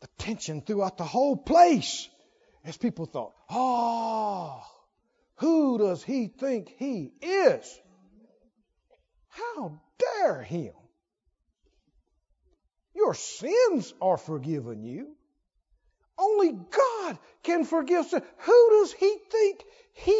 [0.00, 2.08] the tension throughout the whole place
[2.64, 4.62] as people thought, oh,
[5.36, 7.78] who does he think he is?
[9.28, 10.72] How dare him?
[12.94, 15.15] Your sins are forgiven you.
[16.18, 18.22] Only God can forgive sin.
[18.38, 19.62] Who does he think
[19.92, 20.12] he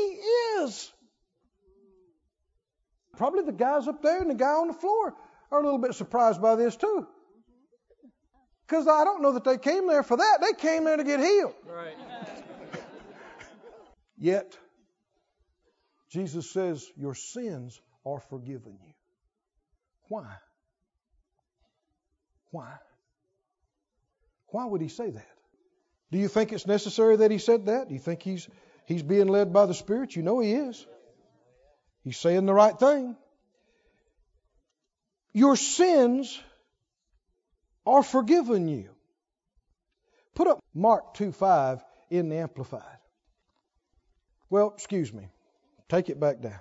[0.61, 0.93] is?
[3.17, 5.15] Probably the guys up there and the guy on the floor
[5.51, 7.07] are a little bit surprised by this too.
[8.67, 10.39] Because I don't know that they came there for that.
[10.41, 11.55] They came there to get healed.
[11.65, 11.97] Right.
[14.19, 14.59] Yet,
[16.11, 18.93] Jesus says, Your sins are forgiven you.
[20.09, 20.27] Why?
[22.51, 22.73] Why?
[24.49, 25.36] Why would he say that?
[26.17, 27.89] Do you think it's necessary that he said that?
[27.89, 28.49] Do you think he's
[28.87, 30.17] he's being led by the Spirit?
[30.17, 30.87] You know he is.
[32.05, 33.17] He's saying the right thing.
[35.35, 36.41] Your sins
[37.85, 38.89] are forgiven you.
[40.35, 42.99] Put up Mark 2 5 in the Amplified.
[44.49, 45.29] Well, excuse me.
[45.91, 46.61] Take it back down.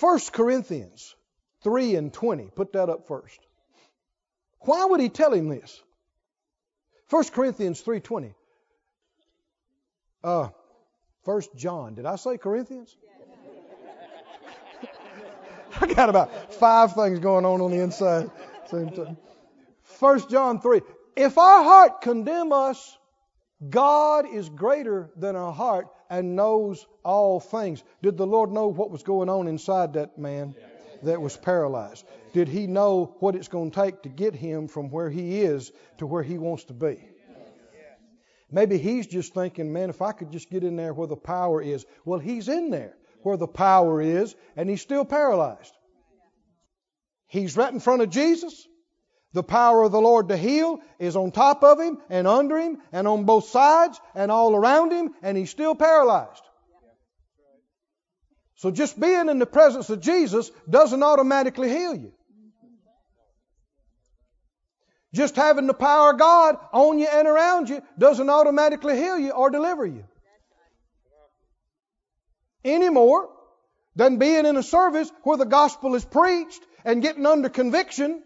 [0.00, 1.14] 1 Corinthians
[1.62, 2.50] 3 and 20.
[2.56, 3.38] Put that up first.
[4.58, 5.80] Why would he tell him this?
[7.10, 8.34] 1 Corinthians 3.20.
[10.22, 10.48] Uh,
[11.24, 11.94] 1 John.
[11.94, 12.96] Did I say Corinthians?
[15.80, 18.30] I got about five things going on on the inside.
[18.70, 19.16] Same time.
[19.98, 20.80] 1 John 3.
[21.16, 22.98] If our heart condemn us,
[23.70, 27.82] God is greater than our heart and knows all things.
[28.02, 30.54] Did the Lord know what was going on inside that man
[31.04, 32.04] that was paralyzed?
[32.32, 35.72] Did he know what it's going to take to get him from where he is
[35.98, 36.98] to where he wants to be?
[38.50, 41.60] Maybe he's just thinking, man, if I could just get in there where the power
[41.60, 41.84] is.
[42.04, 45.72] Well, he's in there where the power is, and he's still paralyzed.
[47.26, 48.66] He's right in front of Jesus.
[49.32, 52.78] The power of the Lord to heal is on top of him and under him
[52.92, 56.42] and on both sides and all around him, and he's still paralyzed.
[58.56, 62.12] So just being in the presence of Jesus doesn't automatically heal you.
[65.12, 69.30] Just having the power of God on you and around you doesn't automatically heal you
[69.30, 70.04] or deliver you.
[72.64, 73.28] Any more
[73.94, 78.22] than being in a service where the gospel is preached and getting under conviction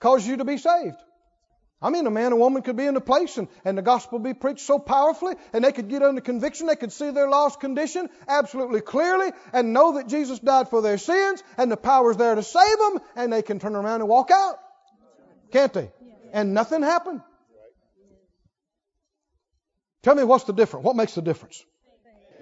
[0.00, 0.96] causes you to be saved.
[1.84, 4.18] I mean, a man or woman could be in a place and, and the gospel
[4.18, 6.66] be preached so powerfully and they could get under conviction.
[6.66, 10.96] They could see their lost condition absolutely clearly and know that Jesus died for their
[10.96, 14.30] sins and the power's there to save them and they can turn around and walk
[14.30, 14.58] out.
[15.52, 15.92] Can't they?
[16.32, 17.20] And nothing happened.
[20.02, 20.86] Tell me what's the difference?
[20.86, 21.62] What makes the difference?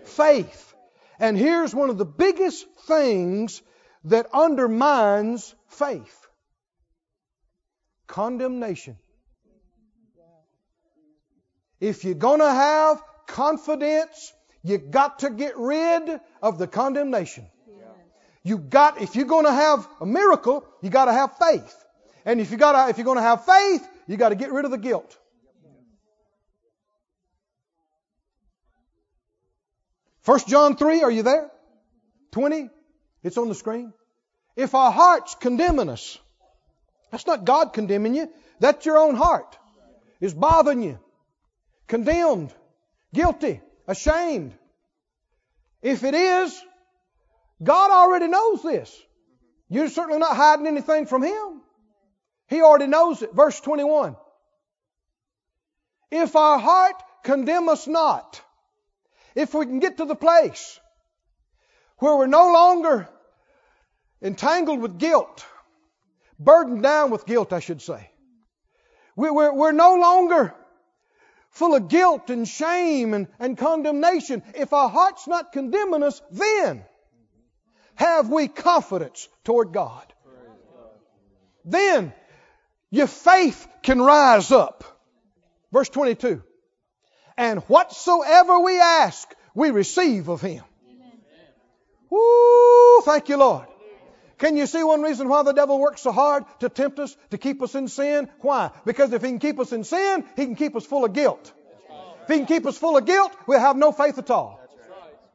[0.05, 0.73] Faith.
[1.19, 3.61] And here's one of the biggest things
[4.05, 6.17] that undermines faith
[8.07, 8.99] condemnation.
[11.83, 17.45] If you're going to have confidence, you got to get rid of the condemnation.
[18.45, 21.75] You got, if you're going to have a miracle, you got to have faith.
[22.25, 24.65] And if you got if you're going to have faith, you got to get rid
[24.65, 25.19] of the guilt.
[30.21, 31.51] First John 3, are you there?
[32.31, 32.71] 20.
[33.25, 33.93] It's on the screen.
[34.55, 36.17] If our hearts condemning us,
[37.11, 38.29] that's not God condemning you.
[38.61, 39.59] That's your own heart.
[40.21, 41.01] Is bothering you.
[41.93, 42.51] Condemned.
[43.13, 43.61] Guilty.
[43.87, 44.55] Ashamed.
[45.83, 46.59] If it is,
[47.63, 48.99] God already knows this.
[49.69, 51.61] You're certainly not hiding anything from Him.
[52.49, 53.35] He already knows it.
[53.35, 54.17] Verse 21.
[56.11, 58.41] If our heart condemn us not,
[59.35, 60.81] if we can get to the place
[61.99, 63.07] where we're no longer
[64.23, 65.45] entangled with guilt,
[66.39, 68.11] burdened down with guilt, I should say.
[69.15, 70.55] We're, we're no longer
[71.53, 74.43] full of guilt and shame and, and condemnation.
[74.55, 76.85] If our heart's not condemning us, then
[77.95, 80.13] have we confidence toward God.
[81.65, 82.13] Then
[82.91, 84.85] your faith can rise up.
[85.71, 86.43] Verse 22.
[87.37, 90.65] And whatsoever we ask, we receive of Him.
[92.11, 93.01] Woo!
[93.03, 93.67] Thank you, Lord.
[94.43, 97.39] Can you see one reason why the devil works so hard to tempt us, to
[97.39, 98.29] keep us in sin?
[98.41, 98.73] Why?
[98.85, 101.53] Because if he can keep us in sin, he can keep us full of guilt.
[102.25, 104.59] If he can keep us full of guilt, we'll have no faith at all.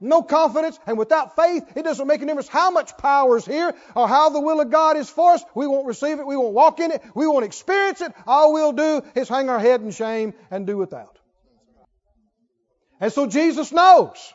[0.02, 3.74] No confidence, and without faith, it doesn't make a difference how much power is here
[3.96, 5.44] or how the will of God is for us.
[5.56, 8.12] We won't receive it, we won't walk in it, we won't experience it.
[8.28, 11.18] All we'll do is hang our head in shame and do without.
[13.00, 14.34] And so Jesus knows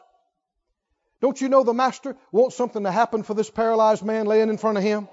[1.22, 4.58] don't you know the Master wants something to happen for this paralyzed man laying in
[4.58, 5.08] front of him?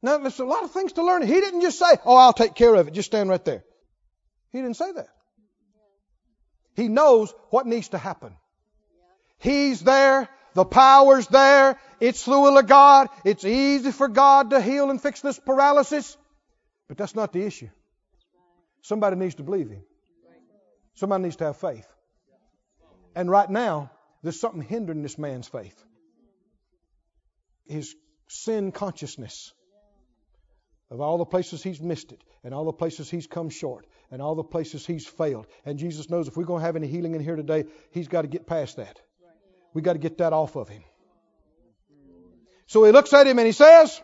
[0.00, 1.26] Now, there's a lot of things to learn.
[1.26, 2.94] He didn't just say, Oh, I'll take care of it.
[2.94, 3.64] Just stand right there.
[4.52, 5.08] He didn't say that.
[6.76, 8.36] He knows what needs to happen.
[9.38, 10.28] He's there.
[10.54, 11.80] The power's there.
[11.98, 13.08] It's the will of God.
[13.24, 16.16] It's easy for God to heal and fix this paralysis.
[16.86, 17.70] But that's not the issue.
[18.82, 19.82] Somebody needs to believe Him.
[20.94, 21.86] Somebody needs to have faith.
[23.16, 23.90] And right now,
[24.22, 25.82] there's something hindering this man's faith
[27.64, 27.96] his
[28.28, 29.52] sin consciousness
[30.88, 34.22] of all the places he's missed it, and all the places he's come short, and
[34.22, 35.46] all the places he's failed.
[35.64, 38.22] And Jesus knows if we're going to have any healing in here today, he's got
[38.22, 39.00] to get past that.
[39.74, 40.84] we got to get that off of him.
[42.66, 44.00] So he looks at him and he says,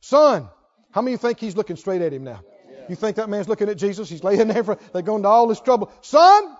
[0.00, 0.46] Son,
[0.90, 2.42] how many of you think he's looking straight at him now?
[2.90, 4.10] You think that man's looking at Jesus?
[4.10, 5.90] He's laying there for, they're going to all this trouble.
[6.02, 6.54] Son,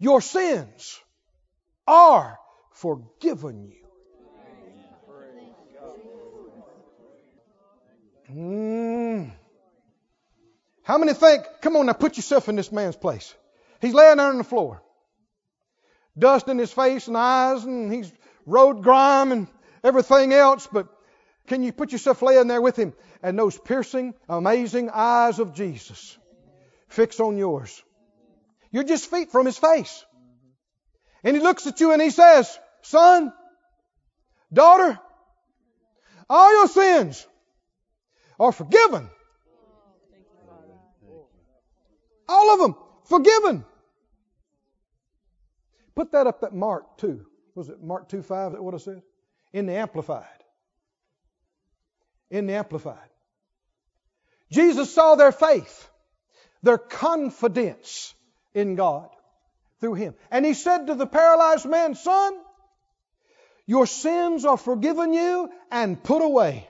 [0.00, 0.98] your sins
[1.86, 2.38] are
[2.72, 3.76] forgiven you.
[8.34, 9.30] Mm.
[10.82, 13.34] How many think, come on now, put yourself in this man's place.
[13.80, 14.82] He's laying there on the floor.
[16.18, 18.12] Dust in his face and eyes, and he's
[18.46, 19.46] road grime and
[19.84, 20.88] everything else, but
[21.46, 22.92] can you put yourself laying there with him
[23.22, 26.16] and those piercing, amazing eyes of Jesus
[26.88, 27.82] fix on yours?
[28.70, 30.04] You're just feet from his face.
[31.24, 33.32] And he looks at you and he says, Son,
[34.52, 34.98] daughter,
[36.28, 37.26] all your sins
[38.38, 39.10] are forgiven.
[42.28, 43.64] All of them forgiven.
[45.96, 47.26] Put that up at Mark 2.
[47.56, 48.52] Was it Mark 2 5?
[48.52, 49.02] That what I said?
[49.52, 50.24] In the Amplified.
[52.30, 52.96] In the Amplified.
[54.52, 55.90] Jesus saw their faith,
[56.62, 58.14] their confidence
[58.54, 59.08] in God
[59.80, 60.14] through him.
[60.30, 62.34] And he said to the paralyzed man, Son,
[63.66, 66.68] your sins are forgiven you and put away.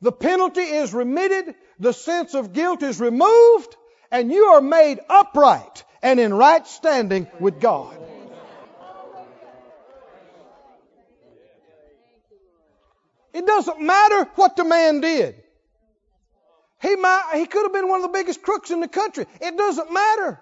[0.00, 3.76] The penalty is remitted, the sense of guilt is removed,
[4.10, 7.96] and you are made upright and in right standing with God.
[13.32, 15.42] It doesn't matter what the man did.
[16.80, 19.26] He might, he could have been one of the biggest crooks in the country.
[19.40, 20.40] It doesn't matter.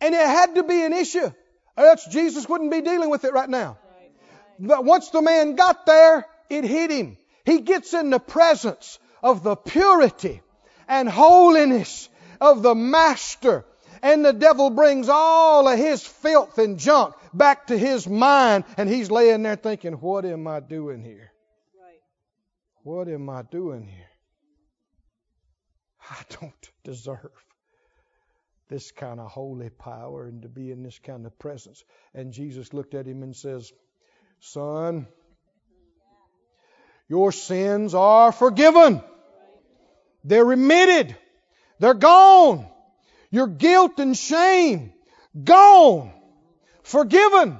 [0.00, 1.30] And it had to be an issue.
[1.76, 3.78] Or else Jesus wouldn't be dealing with it right now.
[4.58, 7.18] But once the man got there, it hit him.
[7.44, 10.40] He gets in the presence of the purity
[10.88, 12.08] and holiness
[12.40, 13.64] of the Master.
[14.02, 18.64] And the devil brings all of his filth and junk back to his mind.
[18.76, 21.32] And he's laying there thinking, What am I doing here?
[22.86, 24.12] What am I doing here?
[26.08, 27.32] I don't deserve
[28.68, 31.82] this kind of holy power and to be in this kind of presence.
[32.14, 33.72] And Jesus looked at him and says,
[34.38, 35.08] Son,
[37.08, 39.02] your sins are forgiven.
[40.22, 41.16] They're remitted.
[41.80, 42.68] They're gone.
[43.32, 44.92] Your guilt and shame,
[45.42, 46.12] gone.
[46.84, 47.58] Forgiven.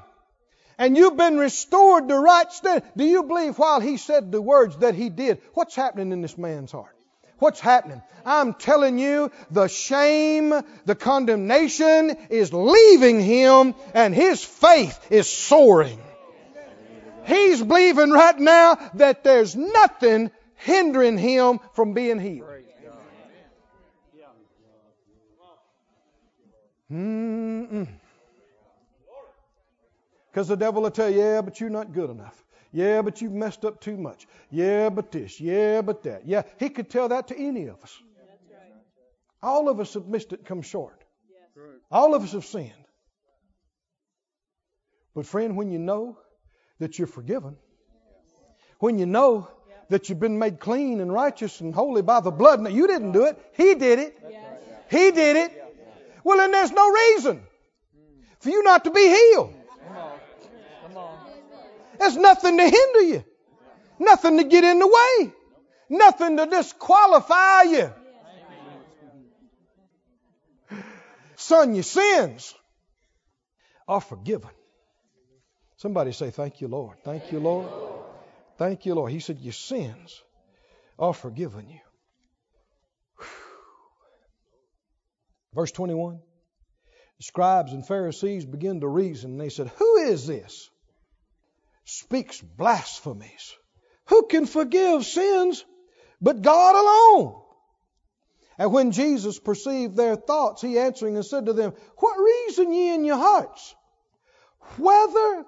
[0.79, 2.83] And you've been restored to right stand.
[2.97, 6.37] Do you believe while he said the words that he did, what's happening in this
[6.37, 6.95] man's heart?
[7.39, 8.03] What's happening?
[8.25, 10.55] I'm telling you, the shame,
[10.85, 16.01] the condemnation is leaving him and his faith is soaring.
[17.27, 22.49] He's believing right now that there's nothing hindering him from being healed.
[26.91, 27.89] Mm-mm.
[30.37, 32.45] Because the devil will tell you, yeah, but you're not good enough.
[32.71, 34.27] Yeah, but you've messed up too much.
[34.51, 35.41] Yeah, but this.
[35.41, 36.27] Yeah, but that.
[36.27, 37.99] Yeah, he could tell that to any of us.
[39.43, 41.03] All of us have missed it, come short.
[41.91, 42.71] All of us have sinned.
[45.15, 46.19] But, friend, when you know
[46.81, 47.57] that you're forgiven,
[48.79, 49.49] when you know
[49.89, 53.13] that you've been made clean and righteous and holy by the blood, now you didn't
[53.13, 54.19] do it, He did it.
[54.91, 55.65] He did it.
[56.25, 57.43] Well, then there's no reason
[58.41, 59.56] for you not to be healed.
[61.99, 63.25] There's nothing to hinder you,
[63.99, 65.33] nothing to get in the way,
[65.89, 67.93] nothing to disqualify you.
[71.37, 72.55] Son, your sins
[73.87, 74.51] are forgiven.
[75.77, 76.97] Somebody say, Thank you, Lord.
[77.05, 77.69] Thank you, Lord.
[78.57, 79.13] Thank you, Lord.
[79.13, 80.23] He said, Your sins
[80.99, 81.81] are forgiven you.
[85.55, 86.21] Verse 21
[87.19, 89.39] The scribes and Pharisees begin to reason.
[89.39, 90.71] They said, Who is this?
[91.87, 93.55] Speaks blasphemies.
[94.07, 95.65] Who can forgive sins
[96.21, 97.43] but God alone?
[98.59, 102.93] And when Jesus perceived their thoughts, he answering and said to them, What reason ye
[102.93, 103.75] in your hearts?
[104.79, 105.45] Whether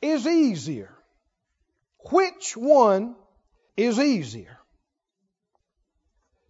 [0.00, 0.94] is easier?
[2.10, 3.16] Which one
[3.76, 4.58] is easier?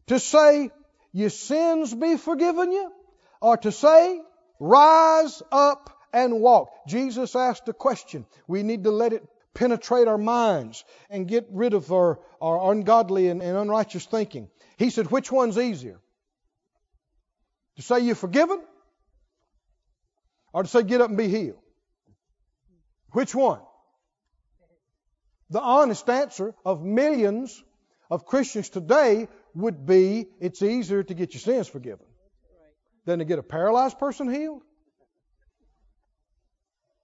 [0.09, 0.71] To say,
[1.13, 2.93] Your sins be forgiven you,
[3.41, 4.21] or to say,
[4.61, 6.71] Rise up and walk?
[6.87, 8.27] Jesus asked a question.
[8.47, 13.29] We need to let it penetrate our minds and get rid of our, our ungodly
[13.29, 14.49] and, and unrighteous thinking.
[14.79, 16.01] He said, Which one's easier?
[17.77, 18.63] To say you're forgiven?
[20.53, 21.59] Or to say get up and be healed?
[23.13, 23.61] Which one?
[25.51, 27.63] The honest answer of millions
[28.11, 32.07] of Christians today would be it's easier to get your sins forgiven
[33.05, 34.63] than to get a paralyzed person healed.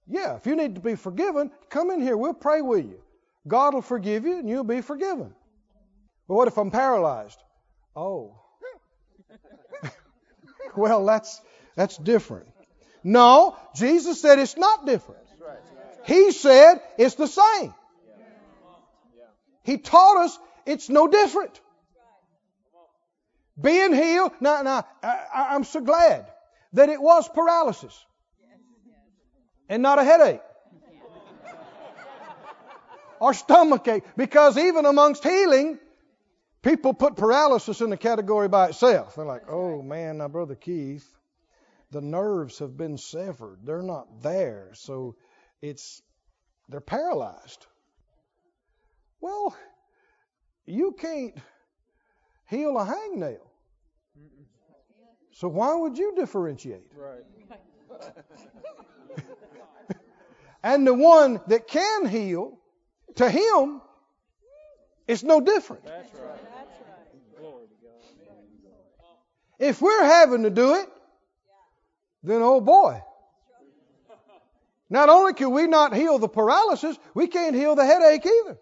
[0.09, 2.17] Yeah, if you need to be forgiven, come in here.
[2.17, 2.99] We'll pray with you.
[3.47, 5.33] God will forgive you and you'll be forgiven.
[6.27, 7.39] But what if I'm paralyzed?
[7.95, 8.35] Oh.
[10.75, 11.39] well, that's
[11.75, 12.47] that's different.
[13.03, 15.21] No, Jesus said it's not different.
[16.05, 17.73] He said it's the same.
[19.63, 21.59] He taught us it's no different.
[23.59, 24.31] Being healed.
[24.39, 26.25] Now, now, I, am so glad
[26.73, 28.05] that it was paralysis
[29.69, 30.41] and not a headache
[33.19, 34.03] or stomach ache.
[34.17, 35.79] Because even amongst healing,
[36.61, 39.15] people put paralysis in the category by itself.
[39.15, 41.07] They're like, oh man, now, Brother Keith,
[41.91, 43.59] the nerves have been severed.
[43.63, 44.71] They're not there.
[44.73, 45.15] So
[45.61, 46.01] it's,
[46.69, 47.65] they're paralyzed.
[49.21, 49.55] Well,
[50.65, 51.35] you can't
[52.47, 53.39] heal a hangnail.
[55.31, 56.91] So why would you differentiate?
[56.95, 57.23] Right.
[60.63, 62.59] and the one that can heal,
[63.15, 63.81] to him,
[65.07, 65.85] it's no different.
[65.85, 66.39] That's right.
[69.59, 70.87] If we're having to do it,
[72.23, 73.01] then oh boy.
[74.89, 78.57] Not only can we not heal the paralysis, we can't heal the headache either.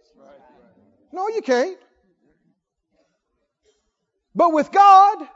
[1.13, 1.77] No, you can't.
[4.35, 5.27] But with God,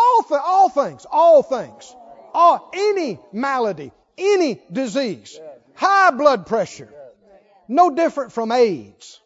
[0.00, 1.94] all, th- all things, all things,
[2.34, 5.38] all, any malady, any disease,
[5.74, 6.92] high blood pressure,
[7.68, 9.20] no different from AIDS.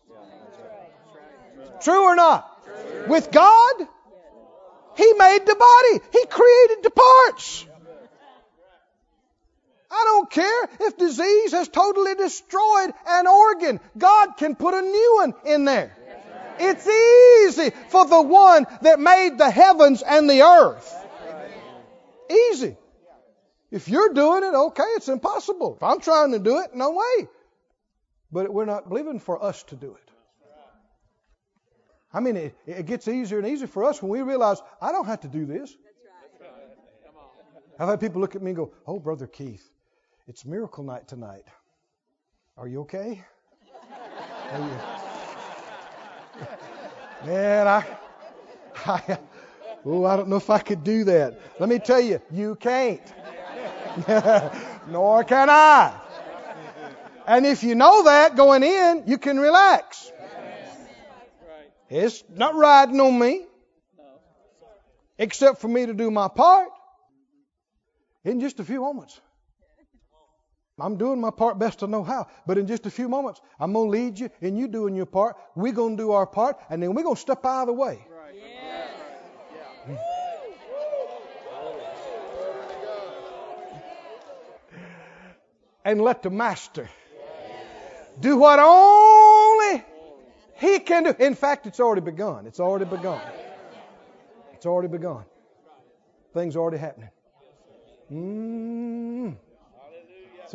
[1.81, 2.51] True or not?
[3.09, 3.75] With God,
[4.97, 6.05] He made the body.
[6.13, 7.67] He created the parts.
[9.91, 13.81] I don't care if disease has totally destroyed an organ.
[13.97, 15.97] God can put a new one in there.
[16.59, 20.95] It's easy for the one that made the heavens and the earth.
[22.31, 22.77] Easy.
[23.71, 25.75] If you're doing it, okay, it's impossible.
[25.77, 27.29] If I'm trying to do it, no way.
[28.31, 30.11] But we're not believing for us to do it.
[32.13, 35.07] I mean, it, it gets easier and easier for us when we realize I don't
[35.07, 35.75] have to do this.
[37.79, 39.69] I've had people look at me and go, Oh, Brother Keith,
[40.29, 41.45] it's miracle night tonight.
[42.57, 43.25] Are you okay?
[44.53, 44.94] Are you...
[47.27, 47.87] Man, I,
[48.85, 49.19] I,
[49.85, 51.41] oh, I don't know if I could do that.
[51.59, 53.01] Let me tell you, you can't.
[54.89, 56.01] Nor can I.
[57.27, 60.13] And if you know that going in, you can relax.
[61.89, 63.47] It's not riding on me,
[65.19, 66.69] except for me to do my part
[68.25, 69.21] in just a few moments.
[70.79, 72.27] I'm doing my part best to know how.
[72.47, 75.07] But in just a few moments, I'm going to lead you and you doing your
[75.07, 75.37] part.
[75.55, 77.73] We're going to do our part and then we're going to step out of the
[77.75, 78.05] way.
[85.85, 86.89] and let the master
[88.21, 89.85] do what only
[90.55, 91.15] he can do.
[91.19, 92.47] In fact, it's already begun.
[92.47, 93.21] It's already begun.
[94.55, 95.25] It's already begun.
[96.33, 97.11] Things are already happening.
[98.11, 99.04] Mm.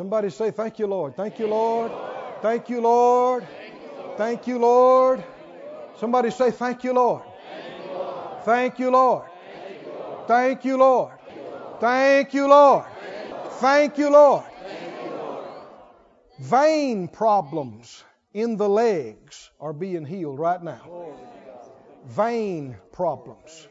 [0.00, 1.14] Somebody say, Thank you, Lord.
[1.14, 1.92] Thank you, Lord.
[2.40, 3.46] Thank you, Lord.
[4.16, 5.22] Thank you, Lord.
[5.98, 7.22] Somebody say, Thank you, Lord.
[8.46, 9.24] Thank you, Lord.
[10.26, 11.12] Thank you, Lord.
[11.80, 12.86] Thank you, Lord.
[13.60, 14.44] Thank you, Lord.
[16.38, 20.80] Vein problems in the legs are being healed right now.
[22.06, 23.68] Vein problems.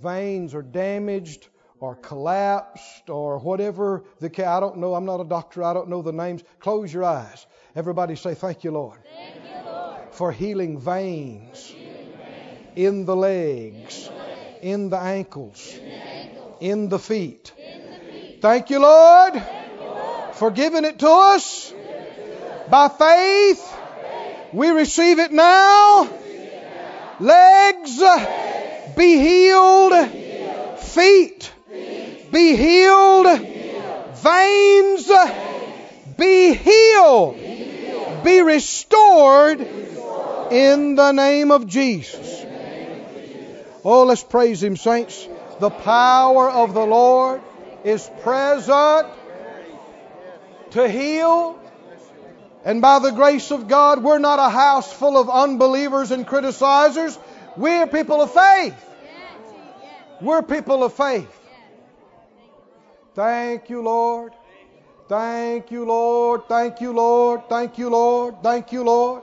[0.00, 1.48] Veins are damaged
[1.80, 4.46] or collapsed or whatever the case.
[4.46, 4.94] I don't know.
[4.94, 5.64] I'm not a doctor.
[5.64, 6.42] I don't know the names.
[6.60, 7.46] Close your eyes.
[7.74, 13.16] Everybody say, Thank you, Lord, Thank you, Lord, for healing veins healing veins in the
[13.16, 17.52] legs, in the legs, in the ankles, in the ankles, in the feet.
[17.56, 18.38] in the feet.
[18.42, 21.72] Thank you, Lord, Thank you, Lord, for giving it to us
[22.68, 23.76] by faith.
[24.52, 26.08] We receive it now.
[27.20, 28.02] Legs,
[28.96, 30.08] be healed.
[30.80, 31.52] Feet,
[32.32, 33.40] be healed.
[34.14, 35.10] Veins,
[36.16, 37.36] be healed.
[38.24, 39.60] Be restored
[40.50, 42.44] in the name of Jesus.
[43.84, 45.26] Oh, let's praise Him, saints.
[45.58, 47.40] The power of the Lord
[47.84, 49.08] is present
[50.72, 51.58] to heal.
[52.64, 57.18] And by the grace of God, we're not a house full of unbelievers and criticizers.
[57.56, 58.74] We're people of faith.
[60.20, 61.39] We're people of faith.
[63.20, 64.32] Thank you, Lord.
[65.06, 66.48] Thank you, Lord.
[66.48, 67.42] Thank you, Lord.
[67.50, 68.34] Thank you, Lord.
[68.42, 69.22] Thank you, Lord.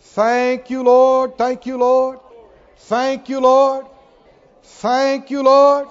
[0.00, 1.38] Thank you, Lord.
[1.38, 2.18] Thank you, Lord.
[2.76, 3.86] Thank you, Lord.
[4.64, 5.88] Thank you, Lord.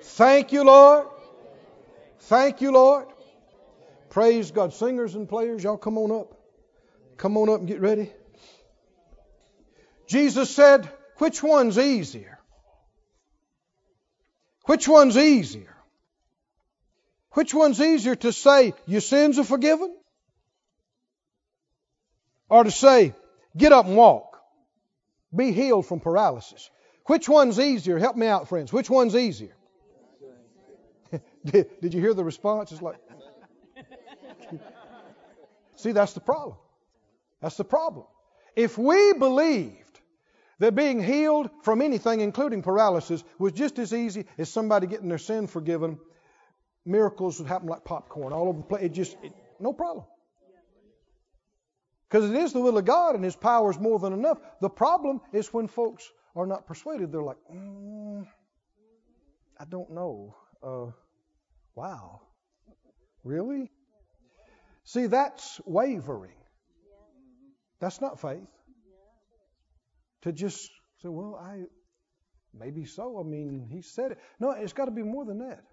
[0.00, 1.06] Thank you, Lord.
[2.18, 3.06] Thank you, Lord.
[4.10, 4.74] Praise God.
[4.74, 6.36] Singers and players, y'all come on up.
[7.16, 8.10] Come on up and get ready.
[10.08, 12.41] Jesus said, which one's easier?
[14.64, 15.74] Which one's easier?
[17.32, 19.94] Which one's easier to say, your sins are forgiven?
[22.48, 23.14] Or to say,
[23.56, 24.38] get up and walk.
[25.34, 26.70] Be healed from paralysis.
[27.06, 27.98] Which one's easier?
[27.98, 28.72] Help me out, friends.
[28.72, 29.56] Which one's easier?
[31.44, 32.70] did, did you hear the response?
[32.70, 32.96] It's like,
[35.76, 36.56] see, that's the problem.
[37.40, 38.06] That's the problem.
[38.54, 39.81] If we believed
[40.62, 45.18] that being healed from anything, including paralysis, was just as easy as somebody getting their
[45.18, 45.98] sin forgiven,
[46.86, 48.84] miracles would happen like popcorn all over the place.
[48.84, 50.06] It just, it, no problem.
[52.08, 54.38] Because it is the will of God and His power is more than enough.
[54.60, 57.10] The problem is when folks are not persuaded.
[57.10, 58.24] They're like, mm,
[59.58, 60.36] I don't know.
[60.62, 60.92] Uh,
[61.74, 62.20] wow.
[63.24, 63.68] Really?
[64.84, 66.36] See, that's wavering.
[67.80, 68.46] That's not faith.
[70.22, 70.70] To just
[71.02, 71.64] say, well, I
[72.58, 73.18] maybe so.
[73.18, 74.18] I mean, he said it.
[74.38, 75.64] No, it's got to be more than that.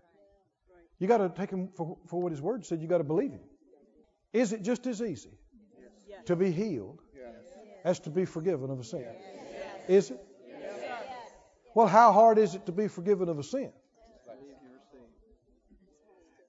[0.97, 2.81] You got to take him for, for what his word said.
[2.81, 3.41] You got to believe him.
[4.33, 5.37] Is it just as easy
[6.25, 7.01] to be healed
[7.83, 9.05] as to be forgiven of a sin?
[9.87, 10.19] Is it?
[11.73, 13.71] Well, how hard is it to be forgiven of a sin?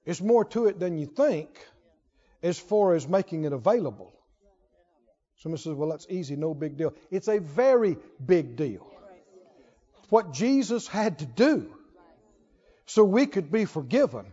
[0.05, 1.65] It's more to it than you think
[2.41, 4.13] as far as making it available.
[5.41, 6.93] Somebody says, well, that's easy, no big deal.
[7.09, 8.87] It's a very big deal.
[10.09, 11.73] What Jesus had to do
[12.85, 14.25] so we could be forgiven.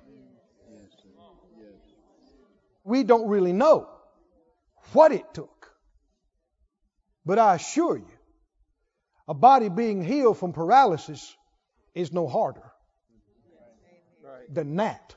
[2.84, 3.88] We don't really know
[4.92, 5.70] what it took.
[7.24, 8.18] But I assure you,
[9.26, 11.34] a body being healed from paralysis
[11.94, 12.70] is no harder
[14.50, 15.14] than that.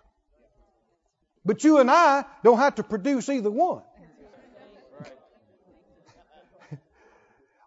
[1.44, 3.84] But you and I don't have to produce either one.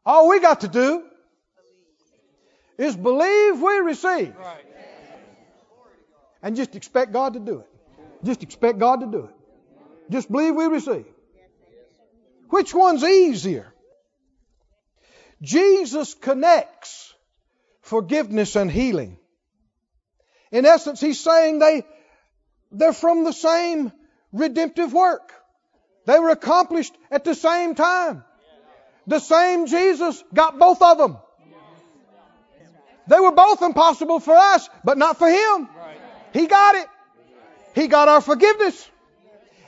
[0.07, 1.05] All we got to do
[2.77, 4.35] is believe we receive.
[6.43, 7.69] And just expect God to do it.
[8.25, 9.35] Just expect God to do it.
[10.11, 11.07] Just believe we receive.
[12.51, 13.73] Which one's easier?
[15.41, 17.13] Jesus connects
[17.81, 19.19] forgiveness and healing.
[20.53, 21.85] In essence, he's saying they,
[22.71, 23.93] they're from the same
[24.33, 25.33] redemptive work.
[26.07, 28.25] They were accomplished at the same time.
[29.07, 31.19] The same Jesus got both of them.
[33.07, 35.69] They were both impossible for us, but not for him.
[36.33, 36.89] He got it.
[37.75, 38.91] He got our forgiveness.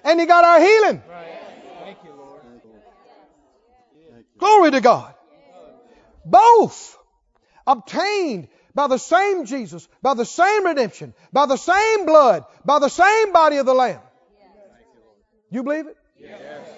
[0.05, 1.03] And he got our healing.
[4.39, 5.14] Glory to God.
[6.24, 6.99] Both
[7.66, 12.89] obtained by the same Jesus, by the same redemption, by the same blood, by the
[12.89, 14.01] same body of the Lamb.
[15.51, 15.97] You believe it?
[16.18, 16.68] Yes.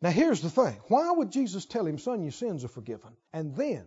[0.00, 0.76] Now here's the thing.
[0.88, 3.10] Why would Jesus tell him, son, your sins are forgiven?
[3.32, 3.84] And then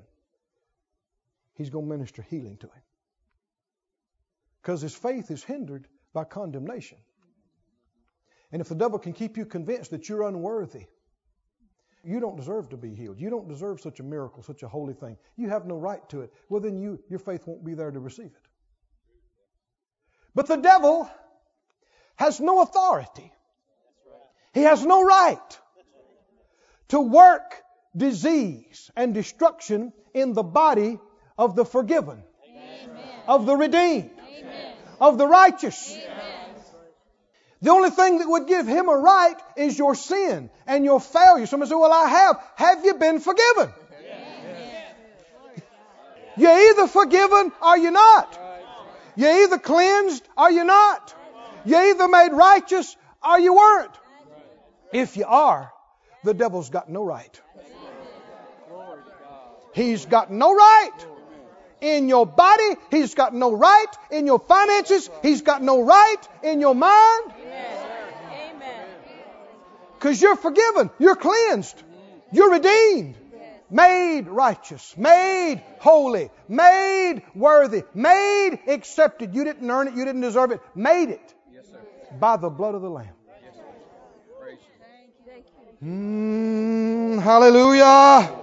[1.56, 2.84] he's going to minister healing to him.
[4.62, 6.98] Because his faith is hindered by condemnation.
[8.52, 10.86] And if the devil can keep you convinced that you're unworthy,
[12.04, 13.20] you don't deserve to be healed.
[13.20, 15.18] You don't deserve such a miracle, such a holy thing.
[15.38, 16.34] You have no right to it.
[16.50, 18.48] Well, then you, your faith won't be there to receive it.
[20.36, 21.10] But the devil
[22.16, 23.32] has no authority.
[24.54, 25.60] He has no right
[26.92, 27.56] to work
[27.96, 31.00] disease and destruction in the body
[31.38, 32.22] of the forgiven,
[33.28, 34.12] of the redeemed,
[35.00, 35.98] of the righteous.
[37.62, 41.46] The only thing that would give him a right is your sin and your failure.
[41.46, 42.44] Somebody say, Well, I have.
[42.56, 43.72] Have you been forgiven?
[46.36, 48.38] You're either forgiven or you're not.
[49.16, 51.14] You're either cleansed or you're not.
[51.66, 53.92] You're either made righteous or you weren't.
[54.92, 55.72] If you are,
[56.24, 57.42] the devil's got no right.
[59.74, 60.92] He's got no right
[61.80, 62.76] in your body.
[62.90, 65.10] He's got no right in your finances.
[65.22, 67.34] He's got no right in your mind.
[68.32, 68.88] Amen.
[69.98, 70.90] Because you're forgiven.
[71.00, 71.82] You're cleansed.
[72.32, 73.16] You're redeemed.
[73.70, 74.96] Made righteous.
[74.98, 76.30] Made holy.
[76.50, 77.84] Made worthy.
[77.94, 79.34] Made accepted.
[79.34, 79.94] You didn't earn it.
[79.94, 80.60] You didn't deserve it.
[80.76, 81.34] Made it
[82.20, 83.08] by the blood of the Lamb.
[83.42, 83.62] Yes, sir.
[84.40, 84.82] Praise you.
[85.84, 88.38] Mm, hallelujah.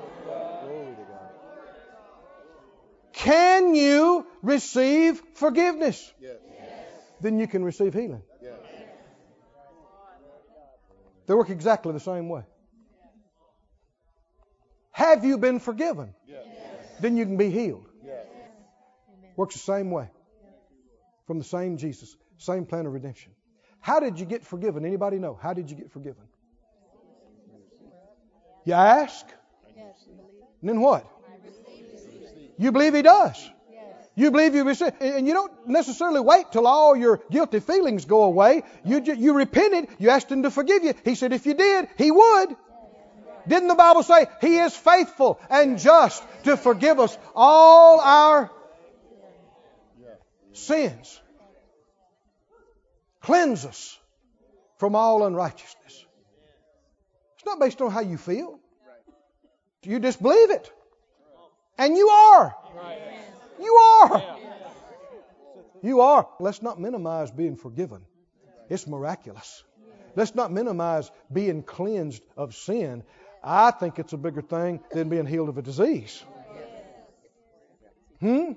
[3.13, 6.13] Can you receive forgiveness?
[6.21, 6.37] Yes.
[7.21, 8.23] Then you can receive healing.
[8.41, 8.55] Yes.
[11.27, 12.45] They work exactly the same way.
[14.93, 16.15] Have you been forgiven?
[16.27, 16.45] Yes.
[17.01, 17.89] Then you can be healed.
[18.05, 18.27] Yes.
[19.37, 20.09] Works the same way.
[21.27, 23.33] From the same Jesus, same plan of redemption.
[23.81, 24.85] How did you get forgiven?
[24.85, 25.35] Anybody know?
[25.35, 26.28] How did you get forgiven?
[28.69, 29.25] You ask,
[30.61, 31.07] and then what?
[32.59, 33.51] You believe He does.
[34.15, 38.25] You believe you receive, and you don't necessarily wait till all your guilty feelings go
[38.25, 38.65] away.
[38.85, 39.89] You ju- you repented.
[39.99, 40.93] You asked Him to forgive you.
[41.03, 42.57] He said if you did, He would.
[43.47, 48.51] Didn't the Bible say He is faithful and just to forgive us all our
[50.53, 51.23] sins?
[53.23, 53.99] Cleanse us
[54.77, 56.05] from all unrighteousness.
[57.49, 58.61] Not based on how you feel.
[59.83, 60.71] You just believe it.
[61.79, 62.55] And you are.
[63.59, 64.37] You are.
[65.83, 66.29] You are.
[66.41, 68.03] Let's not minimize being forgiven.
[68.69, 69.65] It's miraculous.
[70.15, 73.03] Let's not minimize being cleansed of sin.
[73.43, 76.23] I think it's a bigger thing than being healed of a disease.
[78.21, 78.27] Hmm?
[78.27, 78.57] And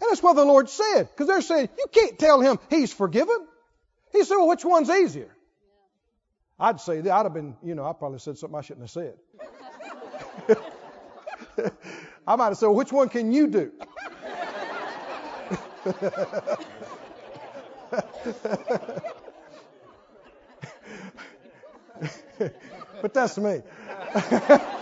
[0.00, 1.04] that's what the Lord said.
[1.04, 3.46] Because they're saying, you can't tell him he's forgiven.
[4.10, 5.30] He said, well, which one's easier?
[6.58, 7.12] I'd say, that.
[7.12, 9.14] I'd have been, you know, I probably said something I shouldn't have said.
[12.26, 13.72] I might have said, well, which one can you do?
[23.02, 23.60] but that's me.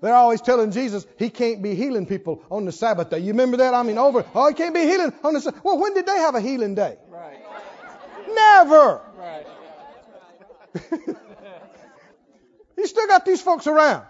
[0.00, 3.18] They're always telling Jesus he can't be healing people on the Sabbath day.
[3.18, 3.74] You remember that?
[3.74, 4.24] I mean, over.
[4.34, 5.64] Oh, he can't be healing on the Sabbath.
[5.64, 6.96] Well, when did they have a healing day?
[8.36, 8.66] Right.
[8.66, 9.00] Never.
[9.18, 9.46] Right.
[12.76, 14.04] You still got these folks around.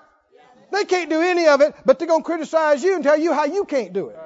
[0.73, 3.33] They can't do any of it, but they're going to criticize you and tell you
[3.33, 4.19] how you can't do it.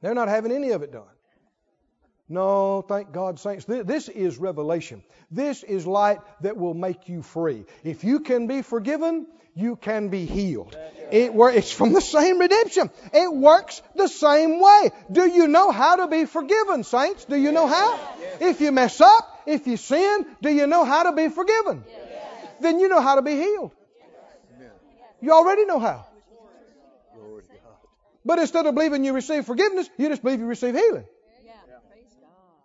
[0.00, 1.04] They're not having any of it done.
[2.28, 3.64] No, thank God, saints.
[3.66, 5.02] This is revelation.
[5.30, 7.64] This is light that will make you free.
[7.84, 10.76] If you can be forgiven, you can be healed.
[11.10, 12.90] It wor- it's from the same redemption.
[13.12, 14.90] It works the same way.
[15.10, 17.26] Do you know how to be forgiven, saints?
[17.26, 17.98] Do you know how?
[18.40, 21.84] If you mess up, if you sin, do you know how to be forgiven?
[22.60, 23.72] Then you know how to be healed.
[25.20, 26.06] You already know how.
[27.14, 27.76] Glory to God.
[28.24, 31.04] But instead of believing you receive forgiveness, you just believe you receive healing.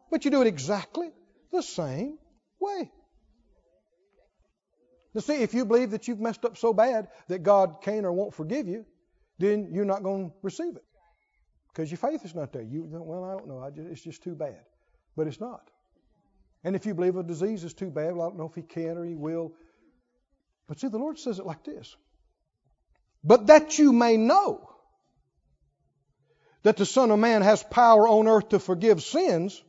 [0.09, 1.11] But you do it exactly
[1.51, 2.17] the same
[2.59, 2.91] way.
[5.13, 8.13] Now, see, if you believe that you've messed up so bad that God can or
[8.13, 8.85] won't forgive you,
[9.39, 10.83] then you're not going to receive it
[11.69, 12.63] because your faith is not there.
[12.63, 13.59] You well, I don't know.
[13.59, 14.61] I just, it's just too bad,
[15.15, 15.61] but it's not.
[16.63, 18.61] And if you believe a disease is too bad, well, I don't know if He
[18.61, 19.53] can or He will.
[20.67, 21.95] But see, the Lord says it like this:
[23.23, 24.69] "But that you may know
[26.63, 29.63] that the Son of Man has power on earth to forgive sins."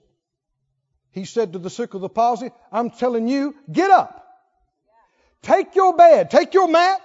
[1.13, 4.27] He said to the sick of the palsy, I'm telling you, get up.
[5.43, 7.01] Take your bed, take your mat,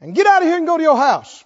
[0.00, 1.44] and get out of here and go to your house.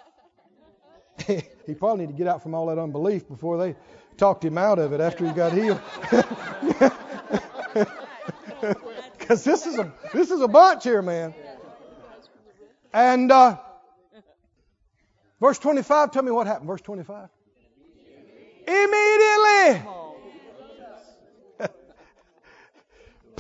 [1.27, 3.77] he probably need to get out from all that unbelief before they
[4.17, 5.81] talked him out of it after he got healed.
[9.25, 11.35] Because this is a this is a bunch here, man.
[12.93, 13.57] And uh,
[15.41, 16.69] verse 25, tell me what happened.
[16.69, 17.29] Verse 25.
[18.67, 19.83] Immediately,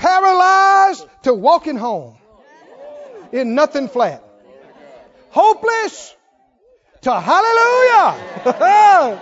[0.04, 2.16] paralyzed to walking home
[3.32, 4.22] in nothing flat,
[5.30, 6.14] hopeless
[7.00, 8.14] to hallelujah.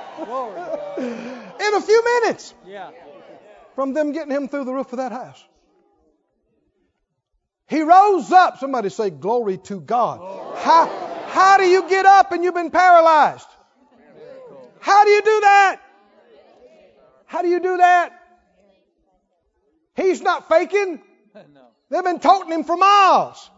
[1.61, 2.53] in a few minutes
[3.77, 5.43] from them getting him through the roof of that house.
[7.69, 8.59] He rose up.
[8.59, 10.19] Somebody say, Glory to God.
[10.59, 10.87] How,
[11.29, 13.47] how do you get up and you've been paralyzed?
[14.81, 15.81] How do you do that?
[17.27, 18.22] How do you do that?
[19.97, 21.01] He's not faking.
[21.91, 23.51] They've been toting him for miles.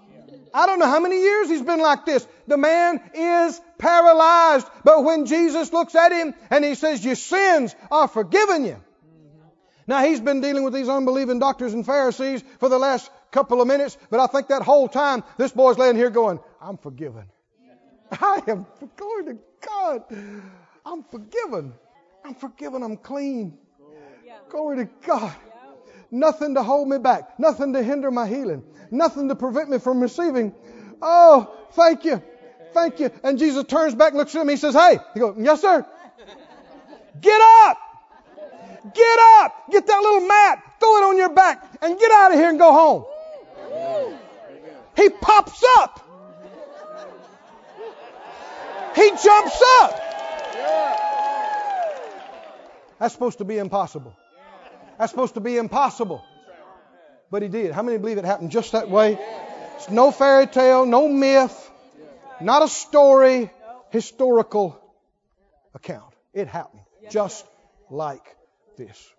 [0.52, 2.26] I don't know how many years he's been like this.
[2.46, 4.66] The man is paralyzed.
[4.84, 8.74] But when Jesus looks at him and he says, Your sins are forgiven you.
[8.74, 9.48] Mm-hmm.
[9.88, 13.66] Now he's been dealing with these unbelieving doctors and Pharisees for the last couple of
[13.66, 17.24] minutes, but I think that whole time this boy's laying here going, I'm forgiven.
[18.12, 18.66] I am,
[18.96, 20.04] glory to God.
[20.86, 21.74] I'm forgiven.
[22.24, 22.82] I'm forgiven.
[22.84, 23.58] I'm clean.
[24.50, 25.34] Glory to God.
[26.14, 27.40] Nothing to hold me back.
[27.40, 28.62] Nothing to hinder my healing.
[28.92, 30.54] Nothing to prevent me from receiving.
[31.02, 32.22] Oh, thank you.
[32.72, 33.10] Thank you.
[33.24, 34.48] And Jesus turns back and looks at him.
[34.48, 34.98] He says, Hey.
[35.12, 35.84] He goes, Yes, sir.
[37.20, 37.78] Get up.
[38.94, 39.72] Get up.
[39.72, 40.62] Get that little mat.
[40.78, 43.04] Throw it on your back and get out of here and go home.
[44.96, 46.00] He pops up.
[48.94, 50.00] He jumps up.
[53.00, 54.14] That's supposed to be impossible.
[54.98, 56.24] That's supposed to be impossible.
[57.30, 57.72] But he did.
[57.72, 59.18] How many believe it happened just that way?
[59.76, 61.70] It's no fairy tale, no myth,
[62.40, 63.50] not a story,
[63.90, 64.80] historical
[65.74, 66.14] account.
[66.32, 67.44] It happened just
[67.90, 68.36] like
[68.76, 69.12] this.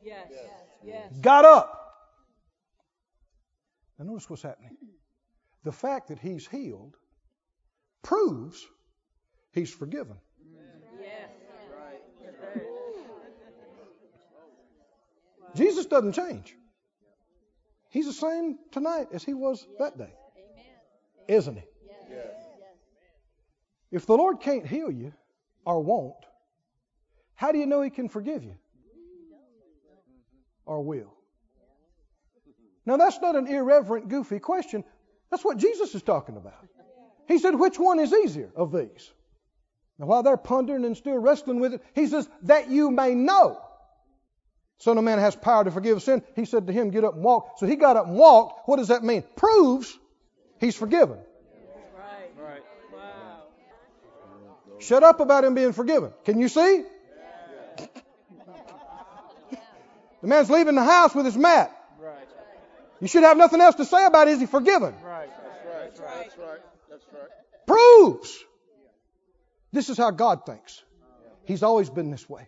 [1.22, 1.82] Got up.
[3.98, 4.78] Now notice what's happening.
[5.64, 6.96] The fact that he's healed
[8.04, 8.66] proves
[9.52, 10.18] he's forgiven.
[15.56, 16.56] Jesus doesn't change.
[17.90, 20.14] He's the same tonight as he was that day.
[21.28, 21.64] Isn't he?
[23.92, 25.14] If the Lord can't heal you
[25.66, 26.16] or won't,
[27.36, 28.56] how do you know he can forgive you?
[30.66, 31.14] Or will?
[32.86, 34.84] Now, that's not an irreverent, goofy question.
[35.32, 36.68] That's what Jesus is talking about.
[37.28, 39.12] He said, Which one is easier of these?
[39.98, 43.60] Now, while they're pondering and still wrestling with it, he says, That you may know.
[44.78, 46.22] Son of Man has power to forgive sin.
[46.36, 47.60] He said to him, Get up and walk.
[47.60, 48.68] So he got up and walked.
[48.68, 49.24] What does that mean?
[49.36, 49.98] Proves
[50.60, 51.18] he's forgiven.
[51.98, 52.32] Right.
[52.38, 52.64] Right.
[52.94, 53.44] Wow.
[54.80, 56.12] Shut up about him being forgiven.
[56.26, 56.84] Can you see?
[60.22, 61.72] The man's leaving the house with his mat.
[62.00, 62.28] Right.
[63.00, 64.32] You should have nothing else to say about it.
[64.32, 64.96] Is he forgiven?
[65.04, 65.30] Right.
[65.30, 66.24] That's right.
[66.24, 66.60] That's right.
[66.90, 67.30] That's right.
[67.68, 68.44] Proves.
[69.72, 70.82] This is how God thinks.
[71.44, 72.48] He's always been this way.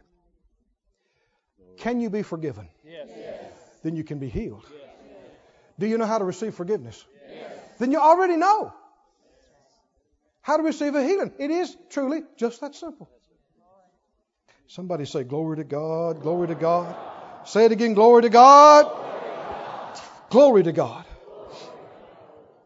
[1.77, 2.67] Can you be forgiven?
[2.85, 3.07] Yes.
[3.83, 4.65] Then you can be healed.
[5.79, 7.03] Do you know how to receive forgiveness?
[7.29, 7.51] Yes.
[7.79, 8.73] Then you already know
[10.41, 11.33] how to receive a healing.
[11.37, 13.09] It is truly just that simple.
[14.67, 16.95] Somebody say, Glory to God, glory to God.
[17.45, 18.91] Say it again, glory to God.
[20.29, 21.05] Glory to God.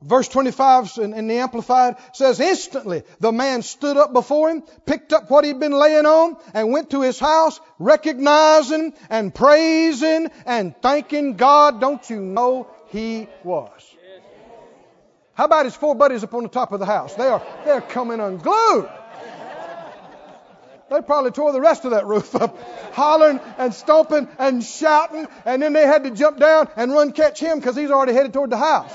[0.01, 5.13] Verse 25 in, in the Amplified says, Instantly the man stood up before him, picked
[5.13, 10.75] up what he'd been laying on, and went to his house, recognizing and praising and
[10.81, 11.79] thanking God.
[11.79, 13.95] Don't you know he was?
[15.33, 17.13] How about his four buddies up on the top of the house?
[17.13, 18.89] They are they're coming unglued.
[20.89, 22.57] They probably tore the rest of that roof up,
[22.91, 27.39] hollering and stomping and shouting, and then they had to jump down and run catch
[27.39, 28.91] him because he's already headed toward the house.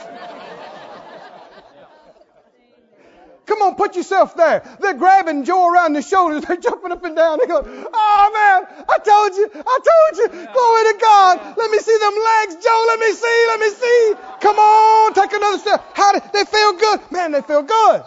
[3.46, 4.62] Come on, put yourself there.
[4.80, 6.44] They're grabbing Joe around the shoulders.
[6.48, 7.38] They're jumping up and down.
[7.40, 10.28] They go, Oh man, I told you, I told you.
[10.28, 11.56] Glory to God.
[11.56, 12.84] Let me see them legs, Joe.
[12.88, 14.14] Let me see, let me see.
[14.40, 15.84] Come on, take another step.
[15.94, 17.00] How do they feel good?
[17.12, 18.02] Man, they feel good.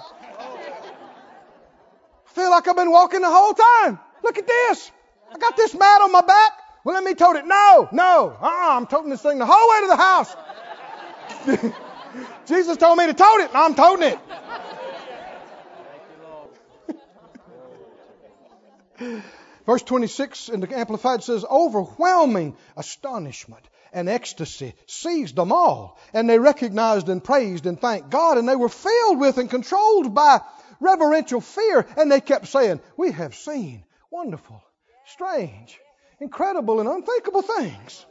[2.27, 3.99] I feel like I've been walking the whole time.
[4.23, 4.91] Look at this.
[5.33, 6.51] I got this mat on my back.
[6.83, 7.45] Well, let me tote it.
[7.45, 8.35] No, no.
[8.41, 10.35] Uh-uh, I'm toting this thing the whole way to the house.
[12.47, 14.19] Jesus told me to tote it, and I'm toting it.
[19.65, 25.99] Verse 26 in the Amplified says, overwhelming astonishment and ecstasy seized them all.
[26.13, 28.37] And they recognized and praised and thanked God.
[28.37, 30.41] And they were filled with and controlled by
[30.79, 31.85] reverential fear.
[31.97, 34.63] And they kept saying, We have seen wonderful,
[35.05, 35.79] strange,
[36.19, 38.05] incredible, and unthinkable things.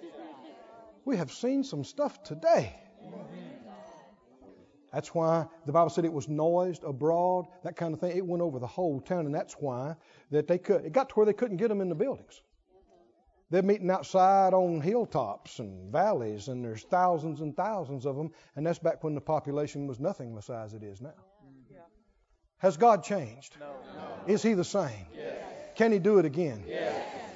[1.04, 2.74] We have seen some stuff today.
[4.92, 8.16] That's why the Bible said it was noised abroad, that kind of thing.
[8.16, 9.94] It went over the whole town, and that's why
[10.30, 10.84] that they could.
[10.84, 12.40] It got to where they couldn't get them in the buildings.
[13.50, 18.66] They're meeting outside on hilltops and valleys, and there's thousands and thousands of them, and
[18.66, 21.14] that's back when the population was nothing the size it is now.
[22.58, 23.56] Has God changed?
[23.60, 23.72] No.
[24.26, 25.06] Is He the same?
[25.14, 25.36] Yes.
[25.76, 26.64] Can He do it again?
[26.66, 26.94] Yes.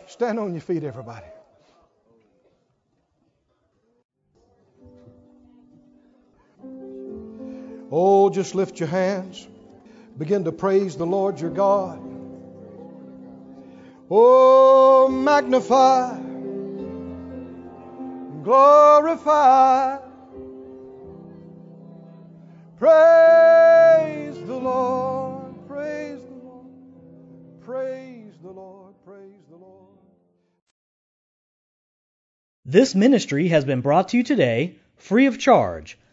[0.08, 1.26] Stand on your feet, everybody.
[7.94, 9.46] Oh, just lift your hands.
[10.16, 12.00] Begin to praise the Lord your God.
[14.10, 16.18] Oh, magnify,
[18.42, 19.98] glorify,
[22.78, 26.66] praise the Lord, praise the Lord,
[27.60, 29.98] praise the Lord, praise the Lord.
[32.64, 35.98] This ministry has been brought to you today free of charge